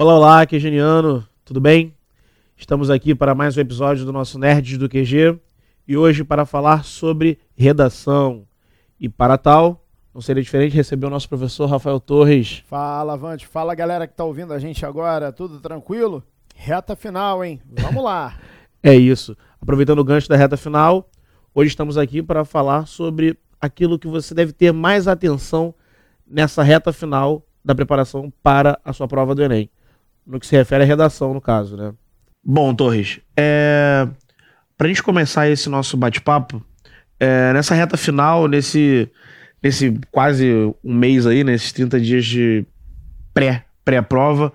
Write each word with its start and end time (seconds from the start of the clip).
Olá, 0.00 0.14
olá, 0.14 0.46
QGeniano, 0.46 1.26
tudo 1.44 1.60
bem? 1.60 1.92
Estamos 2.56 2.88
aqui 2.88 3.16
para 3.16 3.34
mais 3.34 3.56
um 3.56 3.60
episódio 3.60 4.04
do 4.04 4.12
nosso 4.12 4.38
Nerds 4.38 4.78
do 4.78 4.88
QG 4.88 5.36
e 5.88 5.96
hoje 5.96 6.22
para 6.22 6.46
falar 6.46 6.84
sobre 6.84 7.36
redação. 7.56 8.46
E 9.00 9.08
para 9.08 9.36
tal, 9.36 9.84
não 10.14 10.20
seria 10.20 10.40
diferente 10.40 10.72
receber 10.72 11.08
o 11.08 11.10
nosso 11.10 11.28
professor 11.28 11.66
Rafael 11.66 11.98
Torres. 11.98 12.62
Fala, 12.68 13.14
Avante. 13.14 13.44
Fala, 13.44 13.74
galera 13.74 14.06
que 14.06 14.14
tá 14.14 14.22
ouvindo 14.22 14.52
a 14.52 14.60
gente 14.60 14.86
agora. 14.86 15.32
Tudo 15.32 15.58
tranquilo? 15.58 16.22
Reta 16.54 16.94
final, 16.94 17.44
hein? 17.44 17.60
Vamos 17.68 18.04
lá. 18.04 18.38
É 18.80 18.94
isso. 18.94 19.36
Aproveitando 19.60 19.98
o 19.98 20.04
gancho 20.04 20.28
da 20.28 20.36
reta 20.36 20.56
final, 20.56 21.10
hoje 21.52 21.70
estamos 21.70 21.98
aqui 21.98 22.22
para 22.22 22.44
falar 22.44 22.86
sobre 22.86 23.36
aquilo 23.60 23.98
que 23.98 24.06
você 24.06 24.32
deve 24.32 24.52
ter 24.52 24.72
mais 24.72 25.08
atenção 25.08 25.74
nessa 26.24 26.62
reta 26.62 26.92
final 26.92 27.42
da 27.64 27.74
preparação 27.74 28.32
para 28.40 28.78
a 28.84 28.92
sua 28.92 29.08
prova 29.08 29.34
do 29.34 29.42
Enem. 29.42 29.68
No 30.28 30.38
que 30.38 30.46
se 30.46 30.54
refere 30.54 30.84
à 30.84 30.86
redação, 30.86 31.32
no 31.32 31.40
caso, 31.40 31.74
né? 31.74 31.92
Bom, 32.44 32.74
Torres, 32.74 33.18
é... 33.34 34.06
para 34.76 34.86
a 34.86 34.88
gente 34.88 35.02
começar 35.02 35.48
esse 35.48 35.70
nosso 35.70 35.96
bate-papo, 35.96 36.62
é... 37.18 37.52
nessa 37.54 37.74
reta 37.74 37.96
final, 37.96 38.46
nesse, 38.46 39.10
nesse 39.62 39.98
quase 40.12 40.52
um 40.84 40.94
mês 40.94 41.26
aí, 41.26 41.42
nesses 41.42 41.72
30 41.72 41.98
dias 41.98 42.26
de 42.26 42.66
pré, 43.32 43.64
pré-prova, 43.82 44.52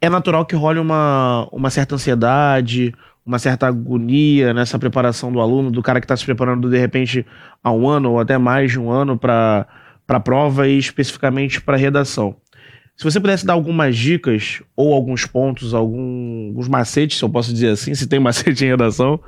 é 0.00 0.08
natural 0.08 0.46
que 0.46 0.56
role 0.56 0.78
uma, 0.78 1.46
uma 1.52 1.68
certa 1.68 1.94
ansiedade, 1.94 2.94
uma 3.24 3.38
certa 3.38 3.66
agonia 3.66 4.52
nessa 4.52 4.78
preparação 4.78 5.30
do 5.30 5.40
aluno, 5.40 5.70
do 5.70 5.82
cara 5.82 6.00
que 6.00 6.04
está 6.06 6.16
se 6.16 6.24
preparando 6.24 6.68
de 6.70 6.78
repente 6.78 7.24
há 7.62 7.70
um 7.70 7.88
ano 7.88 8.12
ou 8.12 8.20
até 8.20 8.36
mais 8.36 8.72
de 8.72 8.80
um 8.80 8.90
ano 8.90 9.16
para 9.16 9.66
a 10.08 10.20
prova 10.20 10.66
e 10.66 10.76
especificamente 10.78 11.60
para 11.60 11.76
redação. 11.76 12.34
Se 12.96 13.04
você 13.04 13.18
pudesse 13.18 13.44
dar 13.44 13.54
algumas 13.54 13.96
dicas 13.96 14.62
ou 14.76 14.92
alguns 14.92 15.26
pontos, 15.26 15.74
algum, 15.74 16.48
alguns 16.48 16.68
macetes, 16.68 17.18
se 17.18 17.24
eu 17.24 17.28
posso 17.28 17.52
dizer 17.52 17.70
assim, 17.70 17.94
se 17.96 18.06
tem 18.06 18.20
macete 18.20 18.64
em 18.64 18.68
redação, 18.68 19.20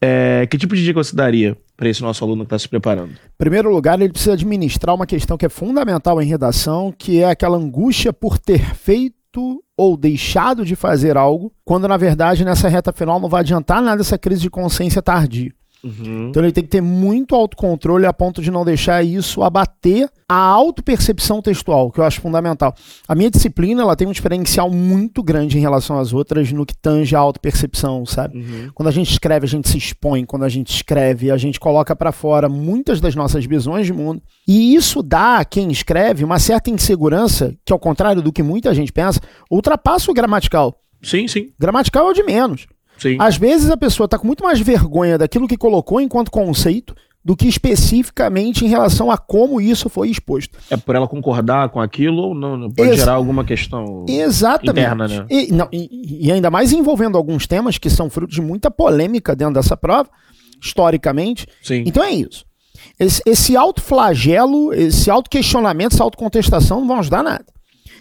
é, 0.00 0.46
que 0.46 0.58
tipo 0.58 0.74
de 0.76 0.84
dica 0.84 1.02
você 1.02 1.14
daria 1.14 1.56
para 1.76 1.88
esse 1.88 2.02
nosso 2.02 2.22
aluno 2.22 2.44
que 2.44 2.46
está 2.46 2.58
se 2.58 2.68
preparando? 2.68 3.12
Em 3.12 3.38
primeiro 3.38 3.70
lugar, 3.70 4.00
ele 4.00 4.12
precisa 4.12 4.34
administrar 4.34 4.94
uma 4.94 5.06
questão 5.06 5.36
que 5.36 5.46
é 5.46 5.48
fundamental 5.48 6.20
em 6.20 6.26
redação, 6.26 6.92
que 6.96 7.20
é 7.20 7.30
aquela 7.30 7.56
angústia 7.56 8.12
por 8.12 8.38
ter 8.38 8.74
feito 8.74 9.62
ou 9.76 9.96
deixado 9.96 10.64
de 10.64 10.76
fazer 10.76 11.16
algo, 11.16 11.52
quando 11.64 11.88
na 11.88 11.96
verdade 11.96 12.44
nessa 12.44 12.68
reta 12.68 12.92
final 12.92 13.18
não 13.18 13.28
vai 13.28 13.40
adiantar 13.40 13.82
nada 13.82 14.02
essa 14.02 14.16
crise 14.16 14.42
de 14.42 14.50
consciência 14.50 15.02
tardia. 15.02 15.52
Uhum. 15.84 16.28
Então 16.30 16.42
ele 16.42 16.52
tem 16.52 16.64
que 16.64 16.70
ter 16.70 16.80
muito 16.80 17.34
autocontrole 17.34 18.06
a 18.06 18.12
ponto 18.12 18.40
de 18.40 18.50
não 18.50 18.64
deixar 18.64 19.04
isso 19.04 19.42
abater 19.42 20.08
a 20.26 20.36
autopercepção 20.36 21.42
textual, 21.42 21.90
que 21.90 22.00
eu 22.00 22.04
acho 22.04 22.20
fundamental. 22.20 22.74
A 23.06 23.14
minha 23.14 23.30
disciplina 23.30 23.82
ela 23.82 23.94
tem 23.94 24.08
um 24.08 24.12
diferencial 24.12 24.70
muito 24.70 25.22
grande 25.22 25.58
em 25.58 25.60
relação 25.60 25.98
às 25.98 26.14
outras 26.14 26.50
no 26.50 26.64
que 26.64 26.74
tange 26.74 27.14
a 27.14 27.18
autopercepção, 27.18 28.06
sabe? 28.06 28.38
Uhum. 28.38 28.70
Quando 28.74 28.88
a 28.88 28.92
gente 28.92 29.10
escreve, 29.10 29.44
a 29.44 29.48
gente 29.48 29.68
se 29.68 29.76
expõe, 29.76 30.24
quando 30.24 30.44
a 30.44 30.48
gente 30.48 30.74
escreve, 30.74 31.30
a 31.30 31.36
gente 31.36 31.60
coloca 31.60 31.94
para 31.94 32.10
fora 32.10 32.48
muitas 32.48 33.00
das 33.00 33.14
nossas 33.14 33.44
visões 33.44 33.84
de 33.84 33.92
mundo. 33.92 34.22
E 34.48 34.74
isso 34.74 35.02
dá 35.02 35.38
a 35.38 35.44
quem 35.44 35.70
escreve 35.70 36.24
uma 36.24 36.38
certa 36.38 36.70
insegurança, 36.70 37.54
que 37.64 37.72
ao 37.72 37.78
contrário 37.78 38.22
do 38.22 38.32
que 38.32 38.42
muita 38.42 38.74
gente 38.74 38.92
pensa, 38.92 39.20
ultrapassa 39.50 40.10
o 40.10 40.14
gramatical. 40.14 40.80
Sim, 41.02 41.28
sim. 41.28 41.50
Gramatical 41.58 42.08
é 42.08 42.10
o 42.10 42.14
de 42.14 42.22
menos. 42.22 42.66
Sim. 42.98 43.16
Às 43.18 43.36
vezes 43.36 43.70
a 43.70 43.76
pessoa 43.76 44.04
está 44.06 44.18
com 44.18 44.26
muito 44.26 44.44
mais 44.44 44.60
vergonha 44.60 45.18
daquilo 45.18 45.48
que 45.48 45.56
colocou 45.56 46.00
enquanto 46.00 46.30
conceito 46.30 46.94
do 47.24 47.34
que 47.34 47.48
especificamente 47.48 48.66
em 48.66 48.68
relação 48.68 49.10
a 49.10 49.16
como 49.16 49.60
isso 49.60 49.88
foi 49.88 50.10
exposto. 50.10 50.58
É 50.68 50.76
por 50.76 50.94
ela 50.94 51.08
concordar 51.08 51.70
com 51.70 51.80
aquilo 51.80 52.22
ou 52.22 52.34
não? 52.34 52.70
Pode 52.70 52.90
Ex 52.90 52.98
gerar 52.98 53.14
alguma 53.14 53.44
questão 53.44 54.04
Exatamente. 54.06 54.70
interna, 54.70 55.08
né? 55.08 55.26
E, 55.30 55.50
não, 55.50 55.66
e, 55.72 56.26
e, 56.26 56.30
ainda 56.30 56.50
mais 56.50 56.72
envolvendo 56.72 57.16
alguns 57.16 57.46
temas 57.46 57.78
que 57.78 57.88
são 57.88 58.10
frutos 58.10 58.34
de 58.34 58.42
muita 58.42 58.70
polêmica 58.70 59.34
dentro 59.34 59.54
dessa 59.54 59.74
prova, 59.74 60.10
historicamente. 60.62 61.46
Sim. 61.62 61.84
Então 61.86 62.04
é 62.04 62.12
isso. 62.12 62.44
Esse, 63.00 63.22
esse 63.24 63.56
autoflagelo, 63.56 64.74
esse 64.74 65.10
autoquestionamento, 65.10 65.94
essa 65.94 66.04
autocontestação 66.04 66.80
não 66.80 66.88
vão 66.88 66.98
ajudar 66.98 67.22
nada. 67.22 67.46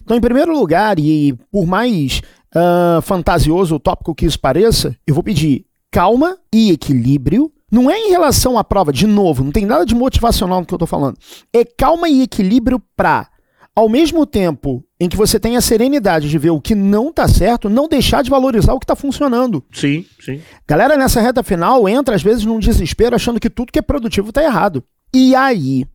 Então, 0.03 0.17
em 0.17 0.22
primeiro 0.22 0.53
lugar, 0.53 1.00
e 1.00 1.34
por 1.50 1.66
mais 1.66 2.22
uh, 2.56 3.02
fantasioso, 3.02 3.75
utópico 3.75 4.16
que 4.16 4.25
isso 4.25 4.40
pareça, 4.40 4.96
eu 5.06 5.14
vou 5.14 5.24
pedir 5.24 5.66
calma 5.91 6.38
e 6.53 6.72
equilíbrio. 6.72 7.52
Não 7.72 7.90
é 7.90 7.97
em 7.97 8.09
relação 8.09 8.58
à 8.58 8.64
prova, 8.64 8.94
de 8.94 9.08
novo, 9.08 9.44
não 9.44 9.52
tem 9.52 9.66
nada 9.66 9.86
de 9.86 9.96
motivacional 9.96 10.59
no 10.59 10.66
que 10.66 10.74
eu 10.74 10.78
estou 10.78 10.88
falando. 10.88 11.18
É 11.52 11.66
calma 11.66 12.08
e 12.08 12.22
equilíbrio 12.22 12.80
para, 12.96 13.28
ao 13.75 13.90
mesmo 13.90 14.28
tempo 14.28 14.84
em 15.00 15.09
que 15.09 15.18
você 15.18 15.40
tem 15.40 15.58
a 15.58 15.62
serenidade 15.62 16.30
de 16.30 16.38
ver 16.38 16.52
o 16.52 16.62
que 16.62 16.75
não 16.75 17.09
está 17.09 17.28
certo, 17.28 17.69
não 17.69 17.88
deixar 17.88 18.24
de 18.24 18.30
valorizar 18.30 18.74
o 18.74 18.80
que 18.80 18.85
está 18.85 18.96
funcionando. 18.96 19.64
Sim, 19.72 20.06
sim. 20.20 20.40
Galera, 20.68 20.96
nessa 20.96 21.20
reta 21.20 21.41
final, 21.41 21.90
entra 21.90 22.16
às 22.16 22.22
vezes 22.22 22.46
num 22.46 22.59
desespero 22.59 23.16
achando 23.16 23.40
que 23.40 23.50
tudo 23.50 23.72
que 23.72 23.80
é 23.80 23.81
produtivo 23.81 24.30
está 24.30 24.44
errado. 24.44 24.84
E 25.12 25.35
aí, 25.35 25.85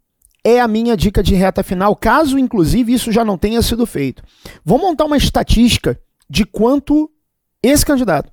é 0.45 0.61
a 0.61 0.69
minha 0.69 0.97
dica 0.97 1.23
de 1.23 1.35
reta 1.35 1.63
final, 1.63 1.95
caso 1.95 2.39
inclusive 2.39 2.93
isso 2.93 3.13
já 3.13 3.25
não 3.25 3.39
tenha 3.39 3.63
sido 3.63 3.87
feito. 3.87 4.23
Vou 4.65 4.79
montar 4.79 5.05
uma 5.05 5.17
estatística 5.17 5.99
de 6.29 6.45
quanto 6.45 7.11
esse 7.63 7.85
candidato 7.85 8.33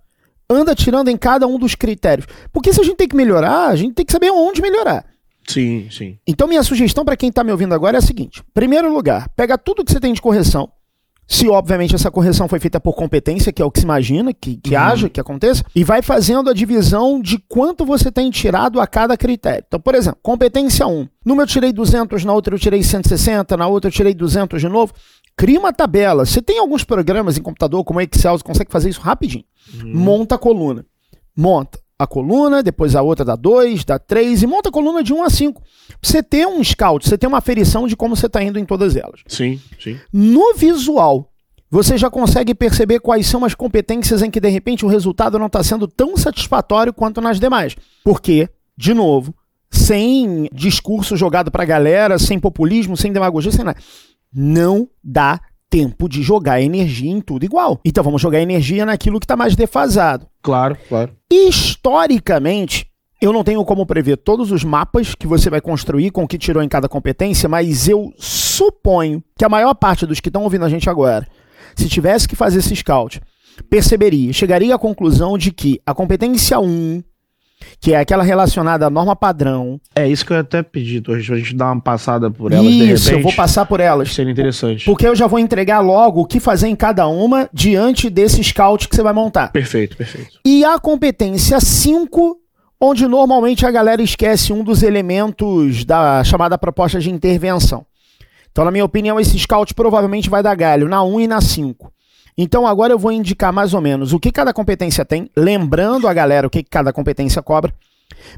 anda 0.50 0.75
tirando 0.75 1.09
em 1.09 1.17
cada 1.17 1.47
um 1.47 1.57
dos 1.57 1.75
critérios. 1.75 2.28
Porque 2.51 2.72
se 2.72 2.79
a 2.79 2.83
gente 2.83 2.97
tem 2.97 3.07
que 3.07 3.16
melhorar, 3.16 3.67
a 3.67 3.75
gente 3.75 3.95
tem 3.95 4.06
que 4.06 4.11
saber 4.11 4.31
onde 4.31 4.61
melhorar. 4.61 5.06
Sim, 5.47 5.88
sim. 5.91 6.17
Então, 6.28 6.47
minha 6.47 6.63
sugestão 6.63 7.06
para 7.06 7.17
quem 7.17 7.29
está 7.29 7.44
me 7.44 7.51
ouvindo 7.51 7.73
agora 7.73 7.97
é 7.97 8.00
a 8.00 8.01
seguinte: 8.01 8.44
primeiro 8.53 8.91
lugar, 8.91 9.29
pega 9.35 9.57
tudo 9.57 9.83
que 9.83 9.91
você 9.91 10.00
tem 10.00 10.13
de 10.13 10.22
correção, 10.22 10.72
se 11.28 11.47
obviamente 11.47 11.95
essa 11.95 12.11
correção 12.11 12.47
foi 12.47 12.59
feita 12.59 12.79
por 12.79 12.94
competência, 12.94 13.51
que 13.51 13.61
é 13.61 13.66
o 13.66 13.72
que 13.72 13.79
se 13.79 13.85
imagina, 13.85 14.33
que, 14.33 14.57
que 14.57 14.75
uhum. 14.75 14.81
haja, 14.81 15.09
que 15.09 15.19
aconteça, 15.19 15.63
e 15.75 15.83
vai 15.83 16.01
fazendo 16.01 16.50
a 16.50 16.53
divisão 16.53 17.19
de 17.19 17.38
quanto 17.38 17.85
você 17.85 18.12
tem 18.12 18.29
tirado 18.29 18.79
a 18.79 18.88
cada 18.88 19.17
critério. 19.17 19.63
Então, 19.67 19.79
por 19.79 19.95
exemplo, 19.95 20.19
competência 20.22 20.85
1. 20.85 21.07
Numa 21.25 21.44
eu 21.44 21.47
tirei 21.47 21.73
200, 21.73 22.23
na 22.23 22.33
outra 22.33 22.53
eu 22.53 22.59
tirei 22.59 22.83
160, 22.83 23.57
na 23.57 23.67
outra 23.67 23.89
eu 23.89 23.91
tirei 23.91 24.13
200 24.13 24.62
de 24.62 24.69
novo. 24.69 24.94
Cria 25.38 25.59
uma 25.59 25.73
tabela. 25.73 26.25
Você 26.25 26.41
tem 26.41 26.59
alguns 26.59 26.84
programas 26.84 27.38
em 27.38 27.41
computador, 27.41 27.84
como 27.84 28.00
Excel, 28.01 28.38
você 28.38 28.44
consegue 28.44 28.72
fazer 28.72 28.90
isso 28.90 29.01
rapidinho. 29.01 29.44
Uhum. 29.73 29.94
Monta 29.94 30.35
a 30.35 30.38
coluna. 30.38 30.85
Monta 31.35 31.79
a 31.97 32.07
coluna, 32.07 32.62
depois 32.63 32.96
a 32.96 33.01
outra 33.01 33.25
dá 33.25 33.35
2, 33.35 33.84
dá 33.85 33.97
3 33.97 34.44
e 34.44 34.47
monta 34.47 34.69
a 34.69 34.72
coluna 34.72 35.03
de 35.03 35.13
1 35.13 35.18
um 35.18 35.24
a 35.24 35.29
5. 35.29 35.62
Você 36.01 36.22
ter 36.22 36.45
um 36.45 36.63
scout, 36.63 37.07
você 37.07 37.18
ter 37.18 37.28
uma 37.28 37.38
aferição 37.38 37.88
de 37.88 37.95
como 37.95 38.16
você 38.16 38.28
está 38.28 38.41
indo 38.44 38.59
em 38.59 38.66
todas 38.66 38.95
elas. 38.95 39.22
Sim, 39.28 39.59
sim. 39.79 39.97
No 40.12 40.53
visual, 40.56 41.31
você 41.69 41.97
já 41.97 42.09
consegue 42.09 42.53
perceber 42.53 43.00
quais 43.00 43.28
são 43.28 43.44
as 43.44 43.56
competências 43.56 44.22
em 44.22 44.31
que 44.31 44.40
de 44.40 44.50
repente 44.50 44.85
o 44.85 44.90
resultado 44.90 45.40
não 45.40 45.47
está 45.47 45.63
sendo 45.63 45.88
tão 45.88 46.16
satisfatório 46.16 46.94
quanto 46.94 47.22
nas 47.22 47.40
demais. 47.40 47.75
Porque, 48.03 48.50
de 48.78 48.94
novo, 48.94 49.34
sem 49.72 50.50
discurso 50.53 51.18
jogado 51.18 51.51
para 51.51 51.63
a 51.63 51.68
galera, 51.68 52.19
sem 52.19 52.40
populismo, 52.40 52.95
sem 52.95 53.12
demagogia, 53.12 53.51
sem 53.51 53.66
nada 53.66 53.79
não 54.35 54.88
dá 55.03 55.40
tempo 55.69 56.07
de 56.07 56.22
jogar 56.22 56.62
energia 56.62 57.12
em 57.12 57.22
tudo 57.22 57.46
igual. 57.46 57.79
Então 57.84 58.03
vamos 58.03 58.22
jogar 58.22 58.40
energia 58.41 58.85
naquilo 58.85 59.19
que 59.19 59.25
está 59.25 59.35
mais 59.35 59.56
defasado. 59.56 60.28
Claro, 60.41 60.78
claro. 60.88 61.12
Historicamente, 61.31 62.88
eu 63.22 63.34
não 63.34 63.44
tenho 63.44 63.63
como 63.66 63.85
prever 63.85 64.18
todos 64.18 64.51
os 64.51 64.63
mapas 64.63 65.16
que 65.16 65.25
você 65.28 65.50
vai 65.50 65.62
construir 65.62 66.12
com 66.12 66.24
o 66.24 66.28
que 66.28 66.38
tirou 66.38 66.62
em 66.62 66.69
cada 66.69 66.88
competência, 66.88 67.50
mas 67.50 67.88
eu 67.88 68.13
suponho 68.18 69.24
que 69.38 69.45
a 69.45 69.50
maior 69.50 69.74
parte 69.74 70.06
dos 70.06 70.19
que 70.19 70.29
estão 70.29 70.44
ouvindo 70.44 70.66
a 70.66 70.69
gente 70.69 70.90
agora, 70.90 71.28
se 71.75 71.90
tivesse 71.90 72.28
que 72.28 72.35
fazer 72.35 72.59
esse 72.59 72.75
scout, 72.75 73.22
perceberia, 73.69 74.31
chegaria 74.34 74.75
à 74.75 74.79
conclusão 74.79 75.38
de 75.38 75.51
que 75.51 75.81
a 75.85 75.94
competência 75.94 76.59
1 76.59 77.03
que 77.79 77.93
é 77.93 77.97
aquela 77.97 78.23
relacionada 78.23 78.87
à 78.87 78.89
norma 78.89 79.15
padrão. 79.15 79.79
É 79.95 80.07
isso 80.07 80.25
que 80.25 80.33
eu 80.33 80.39
até 80.39 80.63
pedi, 80.63 81.01
pra 81.01 81.19
gente 81.19 81.55
dar 81.55 81.71
uma 81.71 81.81
passada 81.81 82.29
por 82.31 82.51
elas 82.51 82.65
Isso, 82.65 82.77
de 82.77 82.85
repente. 82.85 83.11
eu 83.13 83.21
vou 83.21 83.33
passar 83.33 83.65
por 83.65 83.79
elas. 83.79 84.13
Seria 84.13 84.31
interessante. 84.31 84.85
Porque 84.85 85.07
eu 85.07 85.15
já 85.15 85.27
vou 85.27 85.39
entregar 85.39 85.79
logo 85.79 86.21
o 86.21 86.25
que 86.25 86.39
fazer 86.39 86.67
em 86.67 86.75
cada 86.75 87.07
uma 87.07 87.49
diante 87.53 88.09
desse 88.09 88.43
scout 88.43 88.88
que 88.88 88.95
você 88.95 89.03
vai 89.03 89.13
montar. 89.13 89.51
Perfeito, 89.51 89.95
perfeito. 89.97 90.39
E 90.45 90.63
a 90.65 90.79
competência 90.79 91.59
5, 91.59 92.38
onde 92.79 93.07
normalmente 93.07 93.65
a 93.65 93.71
galera 93.71 94.01
esquece 94.01 94.51
um 94.51 94.63
dos 94.63 94.83
elementos 94.83 95.85
da 95.85 96.23
chamada 96.23 96.57
proposta 96.57 97.00
de 97.00 97.09
intervenção. 97.11 97.85
Então, 98.51 98.63
na 98.63 98.71
minha 98.71 98.85
opinião, 98.85 99.19
esse 99.19 99.38
scout 99.38 99.73
provavelmente 99.73 100.29
vai 100.29 100.41
dar 100.41 100.56
galho 100.56 100.88
na 100.88 101.03
1 101.03 101.19
e 101.19 101.27
na 101.27 101.41
5. 101.41 101.91
Então 102.37 102.67
agora 102.67 102.91
eu 102.91 102.99
vou 102.99 103.11
indicar 103.11 103.53
mais 103.53 103.73
ou 103.73 103.81
menos 103.81 104.11
o 104.13 104.19
que 104.19 104.31
cada 104.31 104.53
competência 104.53 105.05
tem, 105.05 105.29
lembrando 105.35 106.07
a 106.07 106.13
galera 106.13 106.47
o 106.47 106.49
que 106.49 106.63
cada 106.63 106.91
competência 106.91 107.41
cobra, 107.41 107.73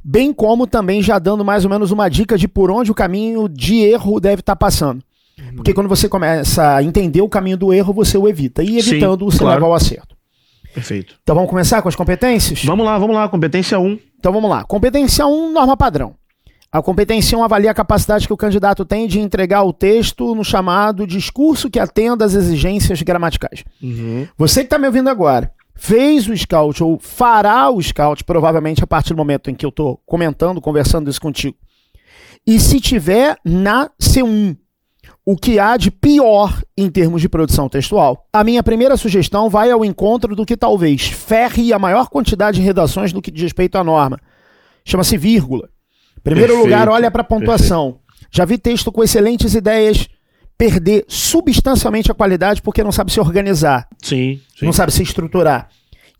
bem 0.03 0.31
como 0.31 0.67
também 0.67 1.01
já 1.01 1.17
dando 1.17 1.44
mais 1.44 1.63
ou 1.63 1.69
menos 1.69 1.91
uma 1.91 2.07
dica 2.09 2.38
de 2.38 2.47
por 2.47 2.69
onde 2.69 2.91
o 2.91 2.95
caminho 2.95 3.49
de 3.49 3.81
erro 3.81 4.19
deve 4.19 4.41
estar 4.41 4.55
tá 4.55 4.55
passando. 4.55 5.03
Porque 5.55 5.73
quando 5.73 5.88
você 5.88 6.09
começa 6.09 6.75
a 6.75 6.83
entender 6.83 7.21
o 7.21 7.29
caminho 7.29 7.57
do 7.57 7.73
erro, 7.73 7.94
você 7.94 8.17
o 8.17 8.27
evita. 8.27 8.63
E 8.63 8.77
evitando, 8.77 9.25
Sim, 9.25 9.31
você 9.31 9.39
claro. 9.39 9.55
leva 9.55 9.65
ao 9.67 9.75
acerto. 9.75 10.15
Perfeito. 10.73 11.15
Então 11.21 11.35
vamos 11.35 11.49
começar 11.49 11.81
com 11.81 11.89
as 11.89 11.95
competências? 11.95 12.63
Vamos 12.63 12.85
lá, 12.85 12.97
vamos 12.97 13.15
lá. 13.15 13.27
Competência 13.29 13.79
1. 13.79 13.99
Então 14.19 14.31
vamos 14.31 14.49
lá. 14.49 14.63
Competência 14.63 15.25
1, 15.25 15.51
norma 15.51 15.77
padrão. 15.77 16.15
A 16.72 16.81
competência 16.81 17.38
1 17.38 17.44
avalia 17.44 17.72
a 17.72 17.74
capacidade 17.74 18.28
que 18.28 18.34
o 18.34 18.38
candidato 18.38 18.84
tem 18.84 19.08
de 19.08 19.19
entregar 19.19 19.64
o 19.64 19.72
texto 19.72 20.36
no 20.36 20.44
chamado 20.44 21.08
discurso 21.08 21.69
que 21.69 21.80
atenda 21.80 22.25
às 22.25 22.34
exigências 22.34 23.02
gramaticais. 23.02 23.64
Uhum. 23.81 24.28
Você 24.38 24.62
que 24.62 24.66
está 24.66 24.78
me 24.78 24.86
ouvindo 24.86 25.10
agora, 25.10 25.52
fez 25.74 26.28
o 26.28 26.36
scout 26.36 26.84
ou 26.84 27.00
fará 27.00 27.69
o 27.69 27.81
scout, 27.81 28.24
provavelmente 28.24 28.84
a 28.84 28.88
partir 28.88 29.14
do 29.14 29.18
momento 29.18 29.50
em 29.50 29.56
que 29.56 29.66
eu 29.66 29.69
estou 29.69 30.02
comentando, 30.06 30.60
conversando 30.60 31.10
isso 31.10 31.22
contigo. 31.22 31.56
E 32.46 32.60
se 32.60 32.81
tiver 32.81 33.38
na 33.46 33.90
C1, 34.02 34.58
o 35.25 35.36
que 35.36 35.60
há 35.60 35.78
de 35.78 35.92
pior 35.92 36.62
em 36.78 36.90
termos 36.90 37.22
de 37.22 37.30
produção 37.30 37.69
textual, 37.69 38.28
a 38.31 38.44
minha 38.44 38.64
primeira 38.64 38.98
sugestão 38.98 39.50
vai 39.50 39.72
ao 39.72 39.86
encontro 39.86 40.36
do 40.36 40.46
que 40.46 40.58
talvez 40.58 41.08
ferre 41.08 41.72
a 41.72 41.80
maior 41.80 42.10
quantidade 42.10 42.60
de 42.60 42.64
redações 42.64 43.14
do 43.14 43.22
que 43.22 43.31
diz 43.31 43.44
respeito 43.44 43.78
à 43.78 43.84
norma. 43.84 44.19
Chama-se 44.86 45.18
vírgula. 45.18 45.69
Primeiro 46.24 46.54
Perfeito, 46.54 46.66
lugar, 46.66 46.90
olha 46.90 47.10
para 47.12 47.22
a 47.22 47.25
pontuação. 47.25 48.00
Já 48.31 48.46
vi 48.46 48.58
texto 48.58 48.92
com 48.92 49.04
excelentes 49.04 49.56
ideias 49.56 50.08
perder 50.58 51.06
substancialmente 51.08 52.12
a 52.12 52.16
qualidade 52.16 52.62
porque 52.62 52.84
não 52.84 52.92
sabe 52.92 53.12
se 53.12 53.19
organizar, 53.19 53.88
Sim, 54.02 54.42
sim. 54.58 54.66
não 54.66 54.74
sabe 54.74 54.92
se 54.92 55.04
estruturar. 55.04 55.69